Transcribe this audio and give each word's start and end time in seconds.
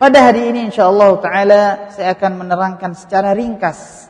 Pada 0.00 0.32
hari 0.32 0.48
ini 0.48 0.72
insyaallah 0.72 1.12
taala 1.20 1.92
saya 1.92 2.16
akan 2.16 2.40
menerangkan 2.40 2.96
secara 2.96 3.36
ringkas 3.36 4.08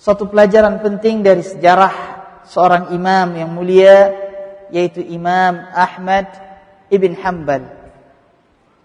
suatu 0.00 0.24
pelajaran 0.24 0.80
penting 0.80 1.20
dari 1.20 1.44
sejarah 1.44 1.92
seorang 2.48 2.96
imam 2.96 3.36
yang 3.36 3.52
mulia 3.52 4.08
yaitu 4.72 5.04
Imam 5.04 5.68
Ahmad 5.76 6.32
ibn 6.88 7.12
Hanbal. 7.12 7.68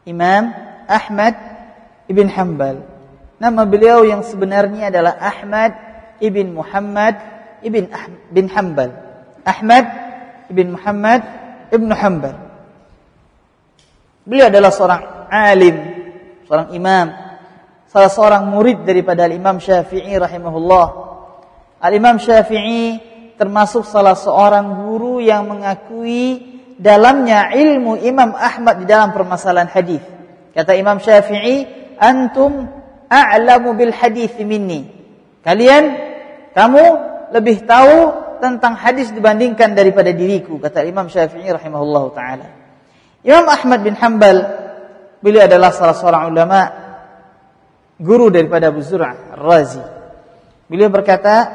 Imam 0.03 0.51
Ahmad 0.83 1.35
ibn 2.11 2.27
Hanbal. 2.27 2.83
Nama 3.39 3.61
beliau 3.63 4.03
yang 4.03 4.27
sebenarnya 4.27 4.91
adalah 4.91 5.15
Ahmad 5.15 5.79
ibn 6.19 6.51
Muhammad 6.51 7.15
ibn 7.63 7.87
ah 7.95 8.11
bin 8.35 8.51
Hanbal. 8.51 8.91
Ahmad 9.47 9.85
ibn 10.51 10.75
Muhammad 10.75 11.23
ibn 11.71 11.87
Hanbal. 11.87 12.48
Beliau 14.27 14.51
adalah 14.51 14.71
seorang 14.71 15.01
alim, 15.31 15.77
seorang 16.45 16.69
imam, 16.75 17.07
salah 17.89 18.11
seorang 18.11 18.43
murid 18.49 18.85
daripada 18.85 19.25
Imam 19.25 19.57
Syafi'i 19.57 20.13
rahimahullah. 20.17 20.87
Al-Imam 21.79 22.19
Syafi'i 22.19 22.99
termasuk 23.39 23.87
salah 23.87 24.19
seorang 24.19 24.83
guru 24.83 25.23
yang 25.23 25.47
mengakui 25.47 26.43
dalamnya 26.75 27.55
ilmu 27.55 27.97
Imam 28.03 28.35
Ahmad 28.35 28.83
di 28.83 28.85
dalam 28.85 29.15
permasalahan 29.15 29.71
hadis. 29.71 30.03
Kata 30.51 30.75
Imam 30.75 30.99
Syafi'i, 30.99 31.63
"Antum 31.95 32.67
a'lamu 33.07 33.79
bil 33.79 33.95
hadis 33.95 34.35
minni." 34.43 34.91
Kalian 35.39 35.95
kamu 36.51 36.83
lebih 37.31 37.63
tahu 37.63 38.11
tentang 38.43 38.75
hadis 38.75 39.11
dibandingkan 39.15 39.71
daripada 39.71 40.11
diriku, 40.11 40.59
kata 40.59 40.83
Imam 40.83 41.07
Syafi'i 41.07 41.47
rahimahullah 41.47 42.05
taala. 42.11 42.58
Imam 43.19 43.51
Ahmad 43.51 43.83
bin 43.83 43.99
Hanbal 43.99 44.37
beliau 45.19 45.43
adalah 45.43 45.75
salah 45.75 45.95
seorang 45.95 46.31
ulama 46.31 46.61
guru 47.99 48.31
daripada 48.31 48.71
Abu 48.71 48.79
Zur'ah 48.79 49.35
Ar-Razi. 49.35 49.83
Beliau 50.71 50.87
berkata 50.87 51.51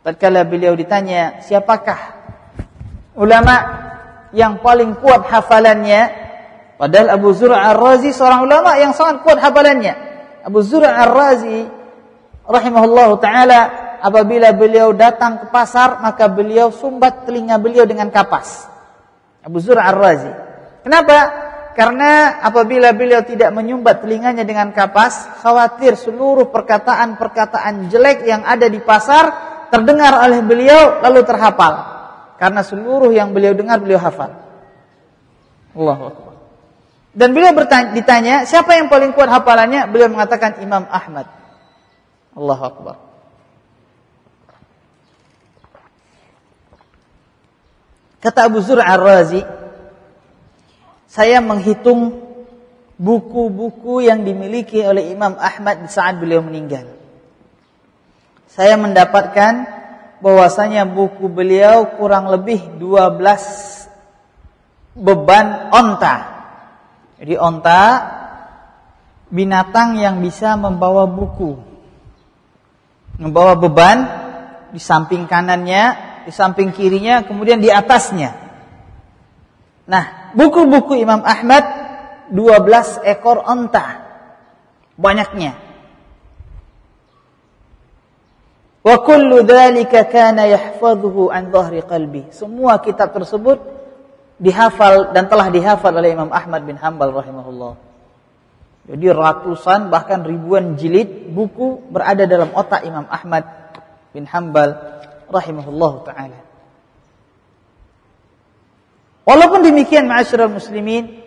tatkala 0.00 0.48
beliau 0.48 0.72
ditanya 0.72 1.44
siapakah 1.44 2.16
ulama 3.20 3.56
yang 4.32 4.64
paling 4.64 4.96
kuat 4.96 5.28
hafalannya 5.28 6.08
padahal 6.80 7.20
Abu 7.20 7.36
Zur'ah 7.36 7.76
Ar-Razi 7.76 8.16
seorang 8.16 8.48
ulama 8.48 8.72
yang 8.80 8.96
sangat 8.96 9.20
kuat 9.28 9.44
hafalannya. 9.44 9.92
Abu 10.40 10.64
Zur'ah 10.64 11.04
Ar-Razi 11.04 11.68
rahimahullahu 12.48 13.20
taala 13.20 13.60
apabila 14.00 14.56
beliau 14.56 14.96
datang 14.96 15.36
ke 15.36 15.46
pasar 15.52 16.00
maka 16.00 16.32
beliau 16.32 16.72
sumbat 16.72 17.28
telinga 17.28 17.60
beliau 17.60 17.84
dengan 17.84 18.08
kapas. 18.08 18.64
Abu 19.44 19.60
Zur'ah 19.60 19.92
Ar-Razi 19.92 20.51
Kenapa? 20.82 21.18
Karena 21.72 22.42
apabila 22.44 22.92
beliau 22.92 23.24
tidak 23.24 23.48
menyumbat 23.54 24.04
telinganya 24.04 24.44
dengan 24.44 24.76
kapas, 24.76 25.40
khawatir 25.40 25.96
seluruh 25.96 26.52
perkataan-perkataan 26.52 27.88
jelek 27.88 28.28
yang 28.28 28.44
ada 28.44 28.68
di 28.68 28.76
pasar 28.76 29.52
terdengar 29.72 30.20
oleh 30.20 30.44
beliau 30.44 31.00
lalu 31.00 31.24
terhafal. 31.24 31.74
Karena 32.36 32.60
seluruh 32.60 33.08
yang 33.08 33.32
beliau 33.32 33.56
dengar 33.56 33.80
beliau 33.80 34.02
hafal. 34.02 34.36
Allahu 35.72 36.02
Akbar. 36.12 36.34
Dan 37.12 37.32
beliau 37.32 37.52
bertanya, 37.56 37.88
ditanya, 37.96 38.34
siapa 38.44 38.76
yang 38.76 38.92
paling 38.92 39.16
kuat 39.16 39.32
hafalannya? 39.32 39.88
Beliau 39.88 40.12
mengatakan 40.12 40.60
Imam 40.60 40.84
Ahmad. 40.92 41.24
Allahu 42.36 42.62
Akbar. 42.68 42.96
Kata 48.20 48.46
Abu 48.46 48.60
Zur 48.60 48.78
Ar-Razi, 48.78 49.42
saya 51.12 51.44
menghitung 51.44 52.24
buku-buku 52.96 54.00
yang 54.00 54.24
dimiliki 54.24 54.80
oleh 54.80 55.12
Imam 55.12 55.36
Ahmad 55.36 55.84
saat 55.92 56.16
beliau 56.16 56.40
meninggal. 56.40 56.88
Saya 58.48 58.80
mendapatkan 58.80 59.68
bahwasanya 60.24 60.88
buku 60.88 61.28
beliau 61.28 62.00
kurang 62.00 62.32
lebih 62.32 62.80
12 62.80 63.92
beban 64.96 65.68
onta. 65.68 66.16
Jadi 67.20 67.36
onta 67.36 67.80
binatang 69.28 70.00
yang 70.00 70.16
bisa 70.24 70.56
membawa 70.56 71.04
buku. 71.04 71.60
Membawa 73.20 73.52
beban 73.60 73.98
di 74.72 74.80
samping 74.80 75.28
kanannya, 75.28 75.84
di 76.24 76.32
samping 76.32 76.72
kirinya, 76.72 77.20
kemudian 77.20 77.60
di 77.60 77.68
atasnya. 77.68 78.32
Nah, 79.84 80.21
buku-buku 80.34 80.98
Imam 81.00 81.20
Ahmad 81.24 81.64
12 82.32 83.04
ekor 83.04 83.44
onta. 83.44 84.02
Banyaknya. 84.96 85.56
Wa 88.82 88.96
kullu 89.06 89.46
dhalika 89.46 90.10
kana 90.10 90.50
yahfadhuhu 90.50 91.30
an 91.30 91.54
dhahri 91.54 91.80
qalbi. 91.86 92.28
Semua 92.34 92.82
kitab 92.82 93.14
tersebut 93.14 93.62
dihafal 94.42 95.14
dan 95.14 95.30
telah 95.30 95.48
dihafal 95.54 95.94
oleh 95.94 96.10
Imam 96.10 96.34
Ahmad 96.34 96.66
bin 96.66 96.74
Hanbal 96.74 97.14
rahimahullah. 97.14 97.78
Jadi 98.82 99.06
ratusan 99.14 99.94
bahkan 99.94 100.26
ribuan 100.26 100.74
jilid 100.74 101.30
buku 101.30 101.86
berada 101.94 102.26
dalam 102.26 102.50
otak 102.50 102.82
Imam 102.82 103.06
Ahmad 103.06 103.46
bin 104.10 104.26
Hanbal 104.26 104.74
rahimahullah 105.30 105.92
taala. 106.02 106.51
Walaupun 109.22 109.62
demikian 109.62 110.10
ma'asyiral 110.10 110.50
muslimin, 110.50 111.22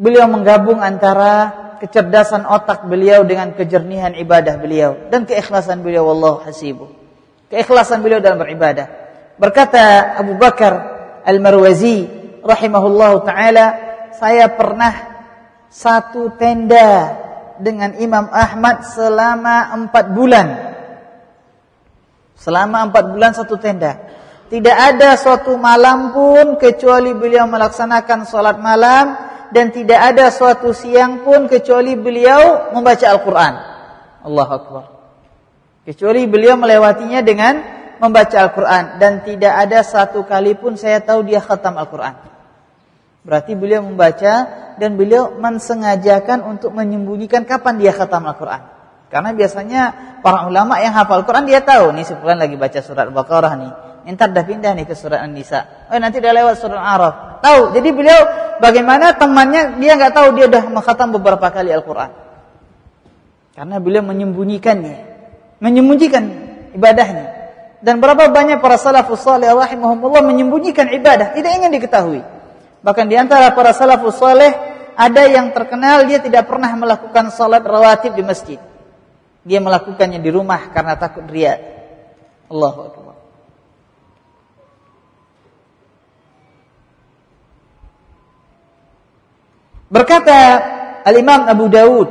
beliau 0.00 0.24
menggabung 0.30 0.80
antara 0.80 1.68
kecerdasan 1.78 2.48
otak 2.48 2.88
beliau 2.88 3.22
dengan 3.22 3.54
kejernihan 3.54 4.14
ibadah 4.18 4.58
beliau 4.58 5.08
dan 5.12 5.28
keikhlasan 5.28 5.84
beliau 5.84 6.08
wallahu 6.10 6.42
hasibu. 6.42 6.90
Keikhlasan 7.48 8.00
beliau 8.00 8.20
dalam 8.20 8.40
beribadah. 8.40 8.88
Berkata 9.38 10.16
Abu 10.18 10.34
Bakar 10.34 10.74
Al-Marwazi 11.22 12.08
rahimahullahu 12.42 13.24
taala, 13.24 13.66
saya 14.16 14.50
pernah 14.52 14.92
satu 15.68 16.34
tenda 16.36 17.14
dengan 17.60 17.94
Imam 18.00 18.26
Ahmad 18.32 18.82
selama 18.88 19.74
empat 19.76 20.06
bulan. 20.12 20.46
Selama 22.38 22.88
empat 22.88 23.04
bulan 23.12 23.32
satu 23.34 23.58
tenda. 23.58 24.07
Tidak 24.48 24.76
ada 24.76 25.12
suatu 25.20 25.60
malam 25.60 26.16
pun 26.16 26.56
kecuali 26.56 27.12
beliau 27.12 27.44
melaksanakan 27.44 28.24
sholat 28.24 28.56
malam 28.56 29.12
dan 29.52 29.68
tidak 29.68 30.00
ada 30.00 30.32
suatu 30.32 30.72
siang 30.72 31.20
pun 31.20 31.44
kecuali 31.52 31.92
beliau 32.00 32.72
membaca 32.72 33.04
Al-Quran. 33.12 33.54
Allah 34.24 34.48
Akbar. 34.48 34.84
Kecuali 35.84 36.24
beliau 36.24 36.56
melewatinya 36.56 37.20
dengan 37.20 37.60
membaca 38.00 38.36
Al-Quran 38.40 38.96
dan 38.96 39.20
tidak 39.20 39.52
ada 39.52 39.84
satu 39.84 40.24
kali 40.24 40.56
pun 40.56 40.80
saya 40.80 41.04
tahu 41.04 41.28
dia 41.28 41.44
khatam 41.44 41.76
Al-Quran. 41.76 42.16
Berarti 43.28 43.52
beliau 43.52 43.84
membaca 43.84 44.34
dan 44.80 44.96
beliau 44.96 45.36
mensengajakan 45.36 46.40
untuk 46.48 46.72
menyembunyikan 46.72 47.44
kapan 47.44 47.76
dia 47.76 47.92
khatam 47.92 48.24
Al-Quran. 48.24 48.64
Karena 49.12 49.36
biasanya 49.36 49.80
para 50.24 50.48
ulama 50.48 50.80
yang 50.80 50.96
hafal 50.96 51.20
Al-Quran 51.20 51.44
dia 51.44 51.60
tahu 51.60 51.92
nih 51.92 52.04
sebulan 52.08 52.40
lagi 52.40 52.56
baca 52.56 52.80
surat 52.80 53.08
Al-Baqarah 53.12 53.54
nih 53.60 53.72
Entar 54.08 54.32
dah 54.32 54.40
pindah 54.40 54.72
nih 54.72 54.88
ke 54.88 54.96
surat 54.96 55.20
An-Nisa. 55.20 55.92
Oh 55.92 56.00
nanti 56.00 56.16
dah 56.16 56.32
lewat 56.32 56.56
surat 56.56 56.80
Al-Araf. 56.80 57.44
Tahu. 57.44 57.76
Jadi 57.76 57.88
beliau 57.92 58.20
bagaimana 58.56 59.12
temannya 59.12 59.76
dia 59.76 60.00
nggak 60.00 60.16
tahu 60.16 60.28
dia 60.32 60.48
dah 60.48 60.64
mengkhatam 60.64 61.12
beberapa 61.12 61.44
kali 61.52 61.68
Al-Qur'an. 61.68 62.08
Karena 63.52 63.76
beliau 63.76 64.00
menyembunyikannya. 64.00 64.96
Menyembunyikan 65.60 66.24
ibadahnya. 66.72 67.36
Dan 67.84 68.00
berapa 68.00 68.32
banyak 68.32 68.64
para 68.64 68.80
salafus 68.80 69.22
salih 69.22 69.52
rahimahumullah 69.54 70.24
menyembunyikan 70.24 70.90
ibadah, 70.98 71.30
tidak 71.30 71.52
ingin 71.62 71.70
diketahui. 71.70 72.22
Bahkan 72.82 73.06
di 73.06 73.14
antara 73.14 73.54
para 73.54 73.70
salafus 73.70 74.18
salih 74.18 74.50
ada 74.98 75.22
yang 75.30 75.54
terkenal 75.54 76.08
dia 76.10 76.18
tidak 76.18 76.50
pernah 76.50 76.74
melakukan 76.74 77.30
salat 77.30 77.62
rawatib 77.62 78.18
di 78.18 78.24
masjid. 78.26 78.58
Dia 79.46 79.62
melakukannya 79.62 80.18
di 80.18 80.30
rumah 80.32 80.74
karena 80.74 80.98
takut 80.98 81.22
riya. 81.30 81.54
Allahu 82.50 82.80
akbar. 82.90 83.07
Berkata 89.88 90.38
Al-Imam 91.04 91.48
Abu 91.48 91.66
Dawud. 91.72 92.10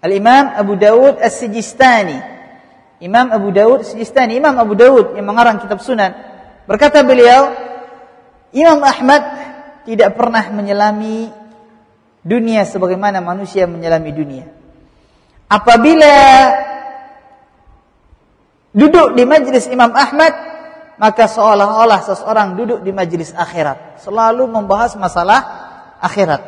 Al-Imam 0.00 0.56
Abu 0.56 0.74
Dawud 0.76 1.20
As-Sijistani. 1.20 2.16
Imam 3.04 3.28
Abu 3.28 3.52
Dawud 3.52 3.84
As-Sijistani. 3.84 4.40
Imam 4.40 4.56
Abu 4.56 4.72
Dawud 4.72 5.16
yang 5.16 5.28
mengarang 5.28 5.60
kitab 5.60 5.84
sunan. 5.84 6.12
Berkata 6.64 7.04
beliau 7.04 7.52
Imam 8.56 8.80
Ahmad 8.80 9.22
tidak 9.84 10.16
pernah 10.16 10.48
menyelami 10.48 11.28
dunia 12.24 12.64
sebagaimana 12.64 13.20
manusia 13.20 13.68
menyelami 13.68 14.10
dunia. 14.16 14.46
Apabila 15.44 16.14
duduk 18.72 19.12
di 19.12 19.28
majlis 19.28 19.68
Imam 19.68 19.92
Ahmad 19.92 20.32
maka 20.96 21.28
seolah-olah 21.28 22.00
seseorang 22.00 22.56
duduk 22.56 22.80
di 22.80 22.94
majlis 22.96 23.36
akhirat. 23.36 24.00
Selalu 24.00 24.48
membahas 24.48 24.96
masalah 24.96 25.63
akhirat. 26.04 26.42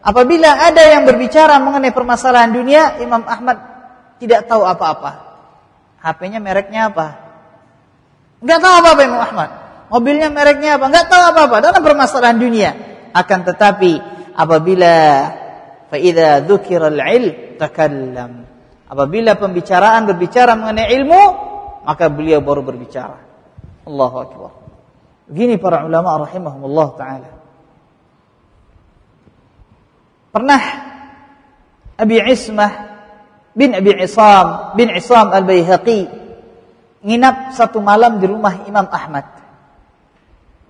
Apabila 0.00 0.70
ada 0.70 0.80
yang 0.86 1.04
berbicara 1.04 1.60
mengenai 1.60 1.92
permasalahan 1.92 2.54
dunia, 2.54 2.96
Imam 3.02 3.20
Ahmad 3.26 3.58
tidak 4.22 4.46
tahu 4.48 4.64
apa-apa. 4.64 5.28
HP-nya 6.00 6.40
mereknya 6.40 6.88
apa? 6.88 7.06
Enggak 8.40 8.64
tahu 8.64 8.74
apa-apa 8.80 9.00
Imam 9.04 9.20
Ahmad. 9.20 9.50
Mobilnya 9.90 10.32
mereknya 10.32 10.80
apa? 10.80 10.88
Enggak 10.88 11.06
tahu 11.12 11.22
apa-apa 11.34 11.56
dalam 11.60 11.82
permasalahan 11.84 12.38
dunia. 12.40 12.70
Akan 13.12 13.44
tetapi 13.44 14.00
apabila 14.32 14.94
fa 15.90 15.96
idza 15.98 16.46
dzukiral 16.48 16.96
ilm 16.96 17.58
takallam. 17.60 18.48
Apabila 18.90 19.36
pembicaraan 19.36 20.08
berbicara 20.08 20.56
mengenai 20.56 20.90
ilmu, 20.98 21.22
maka 21.84 22.08
beliau 22.08 22.40
baru 22.40 22.64
berbicara. 22.64 23.20
Allahu 23.86 24.16
akbar. 24.18 24.50
Begini 25.30 25.60
para 25.62 25.86
ulama 25.86 26.16
rahimahumullah 26.26 26.88
taala. 26.98 27.39
Pernah 30.30 30.62
Abi 31.98 32.22
Ismah 32.22 32.72
bin 33.50 33.74
Abi 33.74 33.98
Isam 33.98 34.78
bin 34.78 34.88
Isam 34.94 35.34
Al-Baihaqi 35.34 36.06
nginap 37.02 37.50
satu 37.58 37.82
malam 37.82 38.22
di 38.22 38.30
rumah 38.30 38.62
Imam 38.64 38.86
Ahmad. 38.86 39.26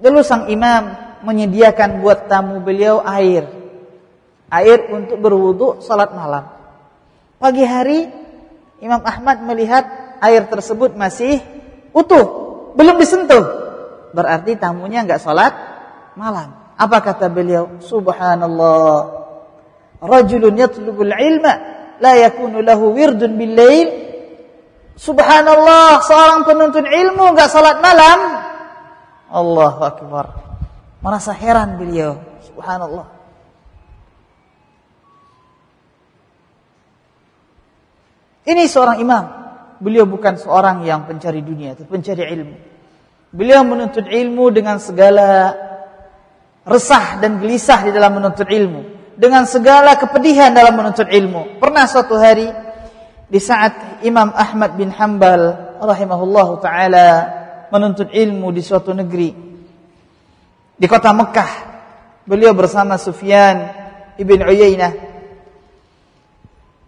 Lalu 0.00 0.20
sang 0.24 0.48
imam 0.48 0.96
menyediakan 1.20 2.00
buat 2.00 2.24
tamu 2.24 2.64
beliau 2.64 3.04
air. 3.04 3.44
Air 4.48 4.88
untuk 4.90 5.20
berwudu 5.20 5.84
salat 5.84 6.08
malam. 6.16 6.48
Pagi 7.36 7.62
hari 7.68 8.08
Imam 8.80 9.04
Ahmad 9.04 9.44
melihat 9.44 9.84
air 10.24 10.48
tersebut 10.48 10.96
masih 10.96 11.36
utuh, 11.92 12.26
belum 12.80 12.96
disentuh. 12.96 13.44
Berarti 14.16 14.56
tamunya 14.56 15.04
enggak 15.04 15.20
salat 15.20 15.52
malam. 16.16 16.56
Apa 16.80 17.04
kata 17.04 17.28
beliau? 17.28 17.76
Subhanallah 17.84 19.19
rajulun 20.00 20.56
yatlubul 20.56 21.12
ilma 21.12 21.54
la 22.00 22.16
yakunu 22.16 22.64
lahu 22.64 22.96
wirdun 22.96 23.36
bil 23.36 23.54
lail. 23.54 23.88
Subhanallah 25.00 26.04
seorang 26.04 26.44
penuntut 26.44 26.84
ilmu 26.84 27.32
enggak 27.32 27.48
salat 27.48 27.80
malam. 27.80 28.20
Allahu 29.30 29.80
akbar. 29.84 30.24
Merasa 31.00 31.32
heran 31.32 31.80
beliau. 31.80 32.20
Subhanallah. 32.44 33.08
Ini 38.44 38.64
seorang 38.68 39.00
imam. 39.00 39.24
Beliau 39.80 40.04
bukan 40.04 40.36
seorang 40.36 40.84
yang 40.84 41.08
pencari 41.08 41.40
dunia 41.40 41.72
tapi 41.72 41.88
pencari 41.88 42.24
ilmu. 42.28 42.56
Beliau 43.32 43.64
menuntut 43.64 44.04
ilmu 44.04 44.52
dengan 44.52 44.76
segala 44.76 45.56
resah 46.68 47.16
dan 47.24 47.40
gelisah 47.40 47.88
di 47.88 47.90
dalam 47.94 48.20
menuntut 48.20 48.44
ilmu 48.44 48.99
dengan 49.20 49.44
segala 49.44 50.00
kepedihan 50.00 50.48
dalam 50.48 50.80
menuntut 50.80 51.04
ilmu. 51.04 51.60
Pernah 51.60 51.84
suatu 51.84 52.16
hari 52.16 52.48
di 53.28 53.36
saat 53.36 54.00
Imam 54.00 54.32
Ahmad 54.32 54.80
bin 54.80 54.88
Hambal 54.88 55.76
rahimahullahu 55.76 56.56
taala 56.64 57.28
menuntut 57.68 58.08
ilmu 58.08 58.48
di 58.48 58.64
suatu 58.64 58.96
negeri 58.96 59.30
di 60.72 60.86
kota 60.88 61.12
Mekah. 61.12 61.68
Beliau 62.24 62.56
bersama 62.56 62.96
Sufyan 62.96 63.68
ibn 64.16 64.40
Uyainah. 64.40 65.12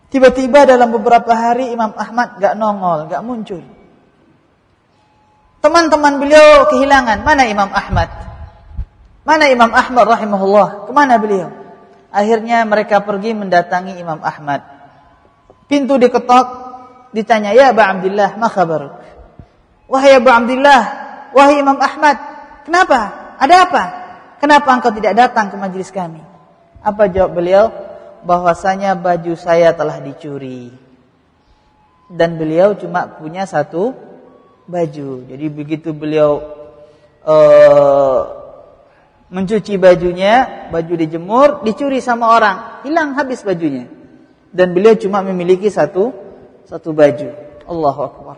Tiba-tiba 0.09 0.65
dalam 0.65 0.89
beberapa 0.93 1.37
hari 1.37 1.73
Imam 1.73 1.93
Ahmad 1.97 2.41
gak 2.41 2.57
nongol, 2.57 3.13
gak 3.13 3.25
muncul. 3.25 3.61
Teman-teman 5.61 6.21
beliau 6.21 6.69
kehilangan. 6.69 7.25
Mana 7.25 7.49
Imam 7.49 7.71
Ahmad? 7.73 8.09
Mana 9.25 9.49
Imam 9.49 9.73
Ahmad 9.73 10.05
rahimahullah? 10.05 10.89
Ke 10.89 10.93
mana 10.93 11.17
beliau? 11.17 11.62
Akhirnya 12.13 12.61
mereka 12.69 13.01
pergi 13.01 13.33
mendatangi 13.33 13.97
Imam 13.97 14.21
Ahmad. 14.21 14.61
Pintu 15.65 15.97
diketok, 15.97 16.47
ditanya, 17.17 17.57
"Ya 17.57 17.73
Abu 17.73 17.81
Abdullah, 17.81 18.37
ma 18.37 18.53
khabaruk?" 18.53 19.01
Wahai 19.89 20.21
Abu 20.21 20.29
Abdullah, 20.29 20.83
wahai 21.33 21.65
Imam 21.65 21.81
Ahmad, 21.81 22.17
kenapa? 22.69 23.01
Ada 23.41 23.57
apa? 23.65 23.85
Kenapa 24.41 24.69
engkau 24.75 24.93
tidak 24.93 25.15
datang 25.17 25.49
ke 25.49 25.57
majelis 25.57 25.89
kami? 25.89 26.21
Apa 26.83 27.09
jawab 27.09 27.39
beliau? 27.39 27.71
Bahwasanya 28.23 28.95
baju 28.95 29.35
saya 29.35 29.71
telah 29.75 29.99
dicuri. 29.99 30.71
Dan 32.13 32.37
beliau 32.37 32.75
cuma 32.75 33.07
punya 33.07 33.49
satu 33.49 33.95
baju. 34.67 35.27
Jadi 35.27 35.47
begitu 35.47 35.95
beliau 35.95 36.43
uh, 37.23 38.42
mencuci 39.33 39.81
bajunya, 39.81 40.69
baju 40.69 40.93
dijemur, 40.93 41.49
dicuri 41.65 42.05
sama 42.05 42.29
orang, 42.37 42.85
hilang 42.85 43.17
habis 43.17 43.41
bajunya. 43.41 43.89
Dan 44.53 44.77
beliau 44.77 44.93
cuma 45.01 45.25
memiliki 45.25 45.73
satu 45.73 46.13
satu 46.69 46.93
baju. 46.93 47.33
Allahu 47.65 48.01
akbar. 48.05 48.37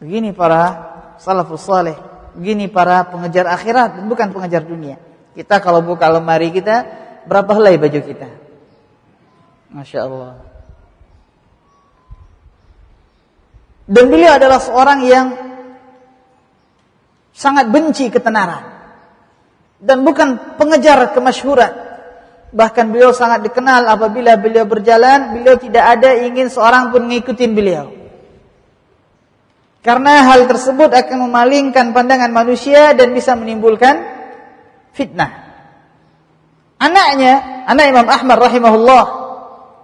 Begini 0.00 0.32
para 0.32 0.62
salafus 1.20 1.68
saleh, 1.68 1.94
begini 2.32 2.72
para 2.72 3.04
pengejar 3.04 3.52
akhirat 3.52 4.08
bukan 4.08 4.32
pengejar 4.32 4.64
dunia. 4.64 4.96
Kita 5.36 5.60
kalau 5.60 5.84
buka 5.84 6.08
lemari 6.08 6.48
kita, 6.48 6.88
berapa 7.28 7.52
helai 7.60 7.76
baju 7.76 8.00
kita? 8.00 8.28
Masya 9.76 10.00
Allah. 10.08 10.32
Dan 13.84 14.08
beliau 14.08 14.40
adalah 14.40 14.56
seorang 14.64 15.04
yang 15.04 15.26
sangat 17.36 17.68
benci 17.68 18.08
ketenaran 18.08 18.73
dan 19.80 20.02
bukan 20.06 20.58
pengejar 20.60 21.14
kemasyhuran. 21.16 21.72
Bahkan 22.54 22.84
beliau 22.94 23.10
sangat 23.10 23.42
dikenal 23.50 23.90
apabila 23.90 24.38
beliau 24.38 24.62
berjalan, 24.62 25.34
beliau 25.34 25.58
tidak 25.58 25.98
ada 25.98 26.14
ingin 26.22 26.46
seorang 26.46 26.94
pun 26.94 27.02
mengikuti 27.02 27.50
beliau. 27.50 27.90
Karena 29.84 30.24
hal 30.32 30.48
tersebut 30.48 30.88
akan 30.88 31.28
memalingkan 31.28 31.92
pandangan 31.92 32.32
manusia 32.32 32.96
dan 32.96 33.12
bisa 33.12 33.36
menimbulkan 33.36 34.00
fitnah. 34.94 35.44
Anaknya, 36.80 37.66
anak 37.68 37.84
Imam 37.92 38.08
Ahmad 38.08 38.38
rahimahullah, 38.38 39.04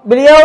beliau 0.07 0.41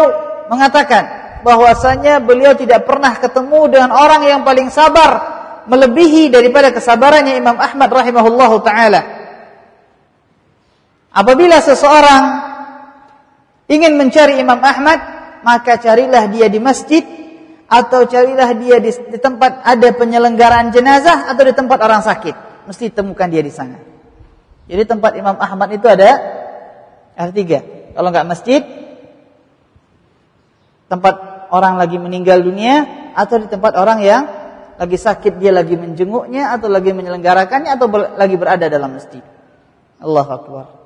mengatakan 0.51 1.25
bahwasanya 1.45 2.19
beliau 2.19 2.57
tidak 2.57 2.83
pernah 2.89 3.15
ketemu 3.15 3.69
dengan 3.69 3.94
orang 3.94 4.25
yang 4.25 4.42
paling 4.42 4.74
sabar 4.74 5.36
melebihi 5.69 6.33
daripada 6.33 6.74
kesabarannya 6.74 7.38
Imam 7.38 7.56
Ahmad 7.56 7.89
rahimahullahu 7.89 8.59
taala. 8.65 9.14
Apabila 11.15 11.63
seseorang 11.63 12.23
ingin 13.71 13.95
mencari 13.95 14.35
Imam 14.35 14.59
Ahmad, 14.59 14.99
maka 15.47 15.80
carilah 15.80 16.28
dia 16.28 16.51
di 16.51 16.59
masjid 16.59 17.07
atau 17.71 18.04
carilah 18.04 18.51
dia 18.59 18.83
di, 18.83 18.92
di 18.92 19.18
tempat 19.18 19.63
ada 19.63 19.95
penyelenggaraan 19.95 20.75
jenazah 20.75 21.31
atau 21.31 21.47
di 21.47 21.56
tempat 21.56 21.80
orang 21.80 22.04
sakit. 22.04 22.68
Mesti 22.68 22.92
temukan 22.92 23.31
dia 23.31 23.40
di 23.40 23.54
sana. 23.54 23.80
Jadi 24.68 24.83
tempat 24.83 25.16
Imam 25.16 25.40
Ahmad 25.40 25.71
itu 25.71 25.87
ada 25.87 26.19
ada 27.16 27.31
tiga. 27.31 27.63
Kalau 27.95 28.11
nggak 28.11 28.28
masjid, 28.28 28.61
tempat 30.92 31.47
orang 31.56 31.80
lagi 31.80 31.95
meninggal 31.95 32.44
dunia 32.44 33.11
atau 33.16 33.40
di 33.40 33.47
tempat 33.47 33.80
orang 33.80 34.04
yang 34.04 34.23
lagi 34.75 34.99
sakit 34.99 35.40
dia 35.40 35.56
lagi 35.56 35.80
menjenguknya 35.80 36.51
atau 36.51 36.68
lagi 36.68 36.92
menyelenggarakannya 36.92 37.71
atau 37.71 37.87
lagi 38.19 38.35
berada 38.35 38.68
dalam 38.68 38.99
masjid. 38.99 39.23
Allah 40.04 40.28
Akbar. 40.28 40.84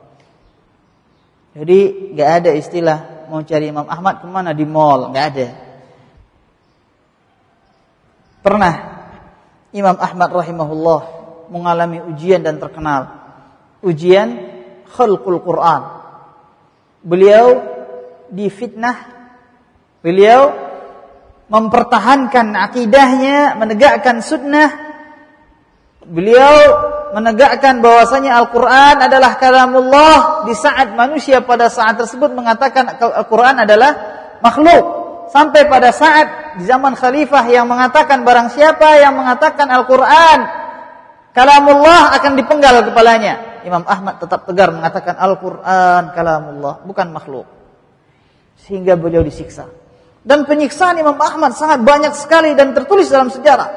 Jadi 1.59 2.15
nggak 2.15 2.29
ada 2.39 2.51
istilah 2.55 2.99
mau 3.27 3.43
cari 3.43 3.67
Imam 3.67 3.83
Ahmad 3.83 4.23
ke 4.23 4.27
mana 4.31 4.55
di 4.55 4.63
mall, 4.63 5.11
nggak 5.11 5.25
ada. 5.35 5.47
Pernah 8.39 8.75
Imam 9.75 9.99
Ahmad 9.99 10.29
rahimahullah 10.31 11.01
mengalami 11.51 11.99
ujian 12.07 12.39
dan 12.39 12.63
terkenal. 12.63 13.11
Ujian 13.83 14.39
khalqul 14.87 15.43
Quran. 15.43 15.81
Beliau 17.03 17.59
difitnah, 18.31 18.95
beliau 19.99 20.55
mempertahankan 21.51 22.55
akidahnya, 22.55 23.59
menegakkan 23.59 24.23
sunnah. 24.23 24.69
Beliau 26.07 26.55
menegakkan 27.13 27.81
bahwasanya 27.81 28.37
Al-Qur'an 28.37 29.01
adalah 29.01 29.35
kalamullah 29.41 30.45
di 30.45 30.53
saat 30.53 30.93
manusia 30.93 31.41
pada 31.41 31.67
saat 31.67 31.97
tersebut 31.97 32.31
mengatakan 32.33 32.97
Al-Qur'an 32.97 33.65
adalah 33.65 33.91
makhluk. 34.41 34.97
Sampai 35.29 35.69
pada 35.69 35.93
saat 35.93 36.57
di 36.57 36.65
zaman 36.65 36.97
khalifah 36.97 37.45
yang 37.53 37.69
mengatakan 37.69 38.25
barang 38.25 38.49
siapa 38.49 38.97
yang 38.97 39.13
mengatakan 39.13 39.69
Al-Qur'an 39.69 40.39
kalamullah 41.37 42.17
akan 42.17 42.31
dipenggal 42.33 42.81
kepalanya. 42.89 43.61
Imam 43.61 43.85
Ahmad 43.85 44.17
tetap 44.17 44.49
tegar 44.49 44.73
mengatakan 44.73 45.13
Al-Qur'an 45.21 46.17
kalamullah 46.17 46.81
bukan 46.81 47.13
makhluk. 47.13 47.45
Sehingga 48.65 48.97
beliau 48.97 49.21
disiksa. 49.21 49.69
Dan 50.25 50.49
penyiksaan 50.49 50.97
Imam 50.97 51.15
Ahmad 51.15 51.53
sangat 51.55 51.85
banyak 51.85 52.13
sekali 52.17 52.57
dan 52.57 52.73
tertulis 52.73 53.07
dalam 53.07 53.29
sejarah. 53.29 53.69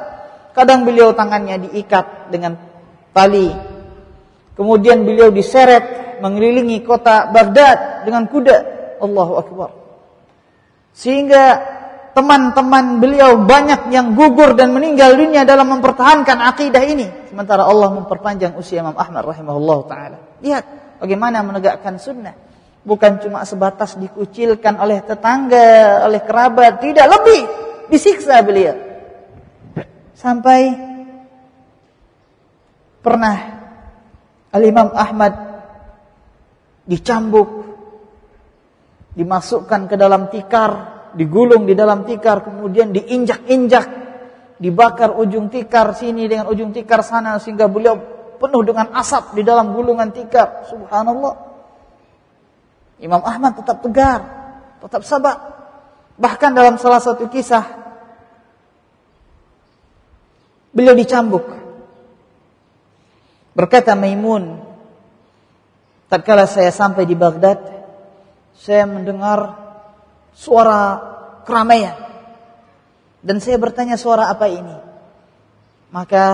Kadang 0.56 0.84
beliau 0.84 1.12
tangannya 1.16 1.68
diikat 1.68 2.32
dengan 2.32 2.71
tali 3.12 3.72
Kemudian 4.52 5.08
beliau 5.08 5.32
diseret 5.32 6.20
mengelilingi 6.20 6.84
kota 6.84 7.32
Baghdad 7.32 8.04
dengan 8.04 8.28
kuda. 8.28 8.56
Allahu 9.02 9.32
Akbar. 9.40 9.70
Sehingga 10.92 11.44
teman-teman 12.12 13.00
beliau 13.00 13.40
banyak 13.42 13.88
yang 13.88 14.12
gugur 14.12 14.52
dan 14.52 14.76
meninggal 14.76 15.16
dunia 15.16 15.48
dalam 15.48 15.72
mempertahankan 15.72 16.38
akidah 16.52 16.84
ini. 16.84 17.08
Sementara 17.32 17.64
Allah 17.64 17.90
memperpanjang 17.96 18.54
usia 18.60 18.84
Imam 18.84 18.94
Ahmad 18.94 19.24
rahimahullah 19.24 19.78
ta'ala. 19.88 20.18
Lihat 20.44 20.64
bagaimana 21.00 21.40
menegakkan 21.40 21.96
sunnah. 21.96 22.36
Bukan 22.82 23.22
cuma 23.24 23.46
sebatas 23.46 23.94
dikucilkan 23.96 24.76
oleh 24.78 25.00
tetangga, 25.02 26.02
oleh 26.06 26.20
kerabat. 26.22 26.82
Tidak, 26.82 27.06
lebih 27.08 27.40
disiksa 27.88 28.42
beliau. 28.44 28.74
Sampai 30.12 30.91
pernah 33.02 33.36
Al-Imam 34.54 34.94
Ahmad 34.94 35.34
dicambuk, 36.86 37.50
dimasukkan 39.18 39.90
ke 39.90 39.96
dalam 39.98 40.30
tikar, 40.30 40.70
digulung 41.18 41.66
di 41.68 41.74
dalam 41.76 42.06
tikar, 42.06 42.46
kemudian 42.46 42.94
diinjak-injak, 42.94 43.86
dibakar 44.62 45.12
ujung 45.18 45.50
tikar 45.50 45.92
sini 45.98 46.30
dengan 46.30 46.48
ujung 46.48 46.70
tikar 46.70 47.02
sana 47.02 47.36
sehingga 47.42 47.66
beliau 47.66 47.98
penuh 48.38 48.62
dengan 48.66 48.90
asap 48.94 49.38
di 49.38 49.42
dalam 49.46 49.74
gulungan 49.74 50.10
tikar. 50.10 50.66
Subhanallah. 50.70 51.34
Imam 53.02 53.22
Ahmad 53.26 53.58
tetap 53.58 53.82
tegar, 53.82 54.20
tetap 54.78 55.02
sabar. 55.02 55.36
Bahkan 56.18 56.50
dalam 56.54 56.78
salah 56.78 57.02
satu 57.02 57.26
kisah 57.26 57.66
beliau 60.70 60.94
dicambuk. 60.94 61.61
Berkata 63.52 63.92
Maimun, 63.92 64.64
tatkala 66.08 66.48
saya 66.48 66.72
sampai 66.72 67.04
di 67.04 67.12
Baghdad, 67.12 67.60
saya 68.56 68.88
mendengar 68.88 69.56
suara 70.32 71.00
keramaian. 71.44 71.96
Dan 73.22 73.38
saya 73.38 73.60
bertanya 73.60 74.00
suara 74.00 74.32
apa 74.32 74.48
ini? 74.48 74.76
Maka 75.92 76.24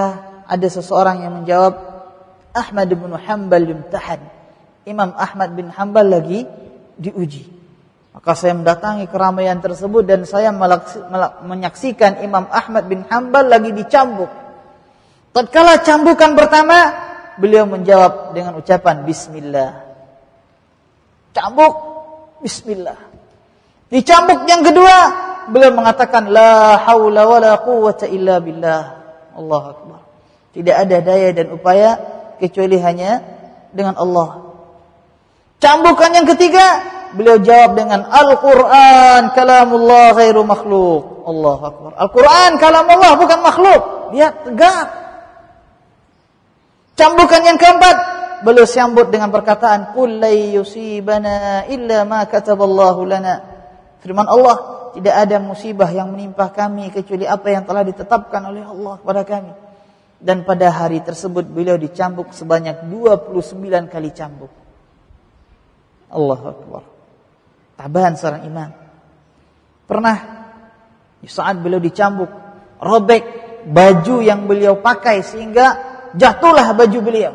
ada 0.47 0.69
seseorang 0.71 1.27
yang 1.27 1.43
menjawab, 1.43 1.75
Ahmad 2.55 2.89
bin 2.91 3.13
Hanbal 3.13 3.67
yumtahan. 3.67 4.23
Imam 4.89 5.13
Ahmad 5.15 5.53
bin 5.53 5.69
Hanbal 5.69 6.09
lagi 6.09 6.49
diuji. 6.97 7.45
Maka 8.17 8.35
saya 8.35 8.57
mendatangi 8.57 9.07
keramaian 9.07 9.63
tersebut 9.63 10.03
dan 10.03 10.27
saya 10.27 10.51
menyaksikan 11.45 12.25
Imam 12.25 12.51
Ahmad 12.51 12.89
bin 12.89 13.05
Hanbal 13.07 13.47
lagi 13.47 13.71
dicambuk. 13.71 14.33
Tatkala 15.31 15.85
cambukan 15.87 16.35
pertama, 16.35 17.08
beliau 17.39 17.65
menjawab 17.65 18.35
dengan 18.35 18.59
ucapan 18.59 19.07
Bismillah. 19.07 19.73
Cambuk, 21.33 21.75
Bismillah. 22.43 22.99
Dicambuk 23.89 24.45
yang 24.45 24.61
kedua, 24.61 24.95
beliau 25.49 25.73
mengatakan 25.73 26.29
la 26.29 26.77
haula 26.85 27.25
wala 27.25 27.53
quwwata 27.65 28.05
illa 28.11 28.37
billah. 28.43 28.83
Allah 29.39 29.63
akbar. 29.73 30.01
Tidak 30.53 30.75
ada 30.75 30.97
daya 31.01 31.31
dan 31.33 31.55
upaya 31.55 31.97
kecuali 32.37 32.77
hanya 32.83 33.23
dengan 33.73 33.97
Allah. 33.97 34.51
Cambukan 35.59 36.11
yang 36.15 36.27
ketiga, 36.27 36.83
beliau 37.15 37.39
jawab 37.41 37.79
dengan 37.79 38.07
Al-Qur'an 38.07 39.33
kalamullah 39.33 40.15
ghairu 40.15 40.43
makhluk. 40.45 41.25
Allah 41.27 41.59
akbar. 41.65 41.91
Al-Qur'an 41.97 42.51
kalamullah 42.61 43.13
bukan 43.17 43.41
makhluk. 43.41 43.83
Lihat 44.13 44.35
tegak. 44.47 45.08
Cambukan 46.99 47.47
yang 47.47 47.55
keempat, 47.55 47.97
beliau 48.43 48.67
sambut 48.67 49.07
dengan 49.07 49.31
perkataan 49.31 49.95
la 50.19 50.35
yusibana 50.35 51.63
illa 51.71 52.03
ma 52.03 52.27
kataballahu 52.27 53.07
lana. 53.07 53.35
Firman 54.03 54.27
Allah, 54.27 54.91
tidak 54.99 55.15
ada 55.15 55.39
musibah 55.39 55.87
yang 55.95 56.11
menimpa 56.11 56.51
kami 56.51 56.91
kecuali 56.91 57.23
apa 57.23 57.55
yang 57.55 57.63
telah 57.63 57.87
ditetapkan 57.87 58.43
oleh 58.51 58.67
Allah 58.67 58.99
kepada 58.99 59.23
kami. 59.23 59.53
Dan 60.19 60.43
pada 60.43 60.75
hari 60.75 60.99
tersebut 60.99 61.47
beliau 61.47 61.79
dicambuk 61.79 62.35
sebanyak 62.35 62.91
29 62.91 63.47
kali 63.87 64.11
cambuk. 64.11 64.51
Allah 66.11 66.41
Akbar. 66.51 66.83
Tabahan 67.79 68.19
seorang 68.19 68.43
imam. 68.43 68.71
Pernah 69.87 70.19
di 71.23 71.31
saat 71.31 71.63
beliau 71.63 71.79
dicambuk, 71.79 72.27
robek 72.83 73.23
baju 73.71 74.19
yang 74.19 74.51
beliau 74.51 74.83
pakai 74.83 75.23
sehingga 75.23 75.88
jatuhlah 76.15 76.73
baju 76.73 76.99
beliau. 77.03 77.35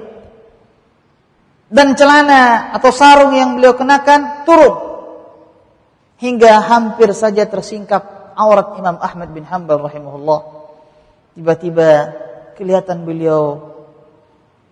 Dan 1.74 1.98
celana 1.98 2.70
atau 2.78 2.94
sarung 2.94 3.34
yang 3.34 3.58
beliau 3.58 3.74
kenakan 3.74 4.46
turun 4.46 4.76
hingga 6.22 6.62
hampir 6.64 7.10
saja 7.18 7.50
tersingkap 7.50 8.34
aurat 8.38 8.78
Imam 8.78 9.02
Ahmad 9.02 9.34
bin 9.34 9.44
Hanbal 9.44 9.82
rahimahullah. 9.82 10.42
Tiba-tiba 11.34 11.90
kelihatan 12.54 13.04
beliau 13.04 13.74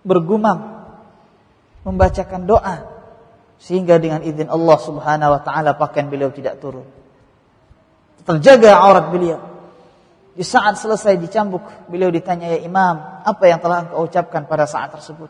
bergumam 0.06 0.86
membacakan 1.82 2.46
doa 2.46 2.86
sehingga 3.58 3.98
dengan 3.98 4.22
izin 4.22 4.50
Allah 4.50 4.78
Subhanahu 4.78 5.30
wa 5.38 5.40
taala 5.42 5.74
pakaian 5.74 6.06
beliau 6.10 6.30
tidak 6.30 6.58
turun. 6.62 6.86
Terjaga 8.22 8.78
aurat 8.78 9.10
beliau. 9.10 9.51
Di 10.32 10.44
saat 10.44 10.80
selesai 10.80 11.20
dicambuk, 11.20 11.60
beliau 11.92 12.08
ditanya, 12.08 12.48
"Ya 12.56 12.64
Imam, 12.64 12.98
apa 13.20 13.44
yang 13.44 13.60
telah 13.60 13.84
engkau 13.84 14.08
ucapkan 14.08 14.48
pada 14.48 14.64
saat 14.64 14.88
tersebut?" 14.92 15.28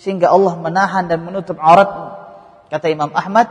Sehingga 0.00 0.32
Allah 0.32 0.56
menahan 0.56 1.04
dan 1.04 1.20
menutup 1.20 1.60
auratmu. 1.60 2.08
Kata 2.72 2.88
Imam 2.88 3.12
Ahmad, 3.12 3.44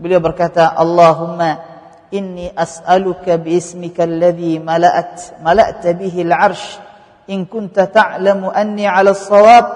Beliau 0.00 0.16
berkata, 0.16 0.72
Allahumma 0.72 1.60
inni 2.08 2.48
as'aluka 2.48 3.36
biismika 3.36 4.08
alladhi 4.08 4.56
mala'at 4.56 5.44
mala'ta 5.44 5.92
bihi 5.92 6.24
al-'arsh 6.24 6.80
in 7.28 7.44
kunta 7.44 7.84
ta'lamu 7.84 8.48
anni 8.48 8.88
'ala 8.88 9.12
as-shawab 9.12 9.66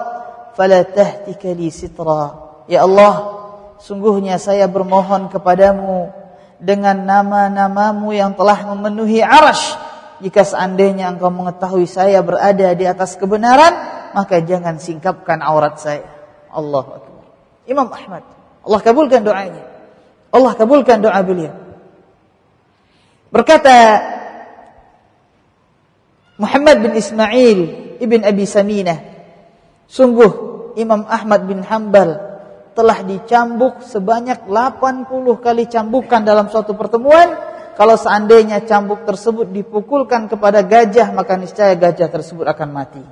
fala 0.57 0.81
tahtika 0.81 1.53
li 1.53 1.69
sitra. 1.69 2.41
Ya 2.65 2.89
Allah, 2.89 3.37
sungguhnya 3.77 4.41
saya 4.41 4.65
bermohon 4.65 5.29
kepadamu 5.29 6.09
dengan 6.57 7.05
nama-namamu 7.05 8.09
yang 8.09 8.33
telah 8.33 8.65
memenuhi 8.73 9.21
arash. 9.21 9.77
Jika 10.23 10.47
seandainya 10.47 11.11
engkau 11.11 11.27
mengetahui 11.27 11.87
saya 11.89 12.23
berada 12.23 12.71
di 12.71 12.85
atas 12.87 13.19
kebenaran, 13.19 13.73
maka 14.15 14.39
jangan 14.39 14.79
singkapkan 14.79 15.43
aurat 15.43 15.75
saya. 15.75 16.07
Allah 16.51 16.87
Akbar. 16.87 17.25
Imam 17.67 17.91
Ahmad. 17.91 18.23
Allah 18.63 18.79
kabulkan 18.79 19.21
doanya. 19.27 19.63
Allah 20.31 20.51
kabulkan 20.55 21.03
doa 21.03 21.19
beliau. 21.19 21.55
Berkata 23.31 23.75
Muhammad 26.39 26.83
bin 26.83 26.91
Ismail 26.95 27.59
ibn 27.99 28.19
Abi 28.23 28.43
Saminah, 28.47 28.99
sungguh 29.87 30.31
Imam 30.75 31.07
Ahmad 31.07 31.47
bin 31.47 31.63
Hambal 31.63 32.19
telah 32.75 32.99
dicambuk 33.07 33.79
sebanyak 33.87 34.51
80 34.51 35.07
kali 35.39 35.63
cambukan 35.71 36.21
dalam 36.23 36.51
suatu 36.51 36.75
pertemuan. 36.75 37.44
Kalau 37.75 37.99
seandainya 37.99 38.63
cambuk 38.63 39.03
tersebut 39.03 39.51
dipukulkan 39.51 40.31
kepada 40.31 40.63
gajah, 40.63 41.11
maka 41.11 41.35
niscaya 41.35 41.75
gajah 41.75 42.07
tersebut 42.07 42.47
akan 42.47 42.69
mati. 42.71 43.03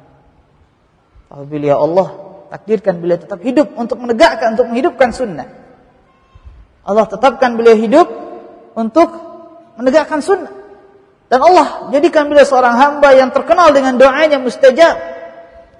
Apabila 1.27 1.75
Allah 1.75 2.07
takdirkan 2.47 3.03
beliau 3.03 3.19
tetap 3.19 3.43
hidup 3.43 3.75
untuk 3.75 3.99
menegakkan, 3.99 4.55
untuk 4.55 4.71
menghidupkan 4.71 5.11
sunnah. 5.11 5.47
Allah 6.87 7.05
tetapkan 7.11 7.59
beliau 7.59 7.75
hidup 7.75 8.07
untuk 8.79 9.09
menegakkan 9.75 10.23
sunnah. 10.23 10.53
Dan 11.27 11.41
Allah 11.41 11.89
jadikan 11.89 12.29
beliau 12.29 12.45
seorang 12.45 12.77
hamba 12.77 13.09
yang 13.17 13.33
terkenal 13.33 13.73
dengan 13.73 13.97
doanya 13.97 14.37
mustajab. 14.37 14.95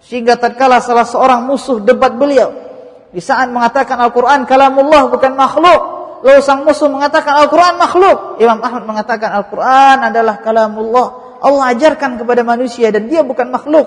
Sehingga 0.04 0.36
tatkala 0.36 0.84
salah 0.84 1.06
seorang 1.06 1.46
musuh 1.48 1.80
debat 1.80 2.12
beliau. 2.12 2.52
Di 3.14 3.22
saat 3.22 3.48
mengatakan 3.54 4.02
Al-Quran 4.02 4.50
kalamullah 4.50 5.08
bukan 5.14 5.38
makhluk. 5.38 5.82
Lalu 6.24 6.40
sang 6.40 6.64
musuh 6.64 6.88
mengatakan 6.88 7.36
Al-Quran 7.36 7.76
makhluk. 7.76 8.40
Imam 8.40 8.64
Ahmad 8.64 8.88
mengatakan 8.88 9.36
Al-Quran 9.44 10.08
adalah 10.08 10.40
kalamullah. 10.40 11.38
Allah 11.44 11.76
ajarkan 11.76 12.16
kepada 12.16 12.48
manusia 12.48 12.88
dan 12.96 13.12
dia 13.12 13.28
bukan 13.28 13.52
makhluk. 13.52 13.84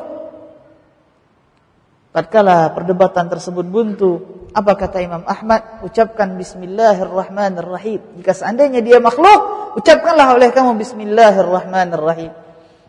Tatkala 2.12 2.72
perdebatan 2.76 3.28
tersebut 3.28 3.64
buntu, 3.64 4.20
apa 4.52 4.72
kata 4.72 5.04
Imam 5.04 5.24
Ahmad? 5.24 5.84
Ucapkan 5.84 6.36
Bismillahirrahmanirrahim. 6.36 8.20
Jika 8.20 8.32
seandainya 8.32 8.80
dia 8.80 9.00
makhluk, 9.00 9.72
ucapkanlah 9.80 10.36
oleh 10.36 10.52
kamu 10.52 10.80
Bismillahirrahmanirrahim. 10.80 12.32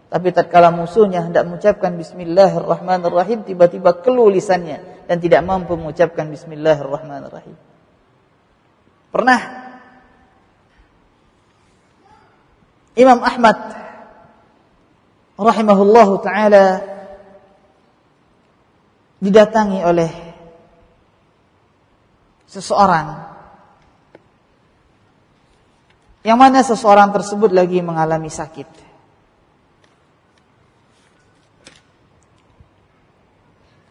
Tapi 0.08 0.28
tatkala 0.32 0.72
musuhnya 0.72 1.24
hendak 1.28 1.44
mengucapkan 1.44 1.96
Bismillahirrahmanirrahim, 2.00 3.44
tiba-tiba 3.44 4.00
keluh 4.00 4.32
lisannya 4.32 5.08
dan 5.12 5.20
tidak 5.20 5.44
mampu 5.44 5.76
mengucapkan 5.76 6.32
Bismillahirrahmanirrahim. 6.32 7.77
Pernah 9.08 9.40
Imam 12.98 13.22
Ahmad 13.22 13.58
rahimahullahu 15.38 16.18
taala 16.26 16.82
didatangi 19.22 19.86
oleh 19.86 20.12
seseorang 22.50 23.38
yang 26.26 26.36
mana 26.42 26.60
seseorang 26.60 27.14
tersebut 27.16 27.56
lagi 27.56 27.80
mengalami 27.80 28.28
sakit. 28.28 28.68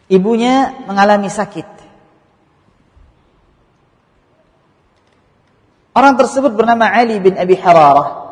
Ibunya 0.07 0.85
mengalami 0.85 1.27
sakit. 1.33 1.76
Orang 5.97 6.13
tersebut 6.13 6.53
bernama 6.53 6.93
Ali 6.93 7.17
bin 7.17 7.33
Abi 7.41 7.57
Hararah. 7.57 8.29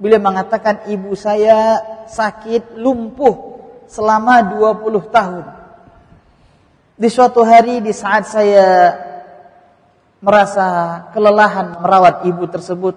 Beliau 0.00 0.16
mengatakan 0.16 0.88
ibu 0.88 1.12
saya 1.12 1.76
sakit 2.08 2.72
lumpuh 2.80 3.60
selama 3.84 4.40
20 4.56 5.12
tahun. 5.12 5.44
Di 6.96 7.12
suatu 7.12 7.44
hari 7.44 7.84
di 7.84 7.92
saat 7.92 8.24
saya 8.24 8.96
merasa 10.24 10.64
kelelahan 11.12 11.84
merawat 11.84 12.24
ibu 12.24 12.48
tersebut, 12.48 12.96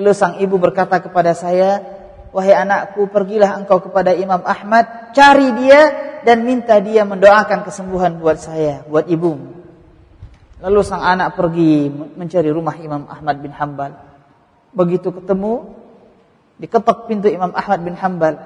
lalu 0.00 0.12
sang 0.16 0.40
ibu 0.40 0.56
berkata 0.56 0.96
kepada 1.04 1.36
saya, 1.36 1.84
"Wahai 2.32 2.56
anakku, 2.56 3.04
pergilah 3.12 3.60
engkau 3.60 3.84
kepada 3.84 4.16
Imam 4.16 4.40
Ahmad, 4.48 5.12
cari 5.12 5.52
dia 5.60 5.82
dan 6.24 6.40
minta 6.40 6.80
dia 6.80 7.04
mendoakan 7.04 7.68
kesembuhan 7.68 8.16
buat 8.16 8.40
saya, 8.40 8.80
buat 8.88 9.04
ibumu." 9.12 9.63
Lalu 10.64 10.80
sang 10.80 11.04
anak 11.04 11.36
pergi 11.36 11.92
mencari 11.92 12.48
rumah 12.48 12.72
Imam 12.80 13.04
Ahmad 13.04 13.36
bin 13.44 13.52
Hambal. 13.52 14.00
Begitu 14.72 15.12
ketemu, 15.12 15.76
diketok 16.56 17.04
pintu 17.04 17.28
Imam 17.28 17.52
Ahmad 17.52 17.84
bin 17.84 17.92
Hambal. 17.92 18.40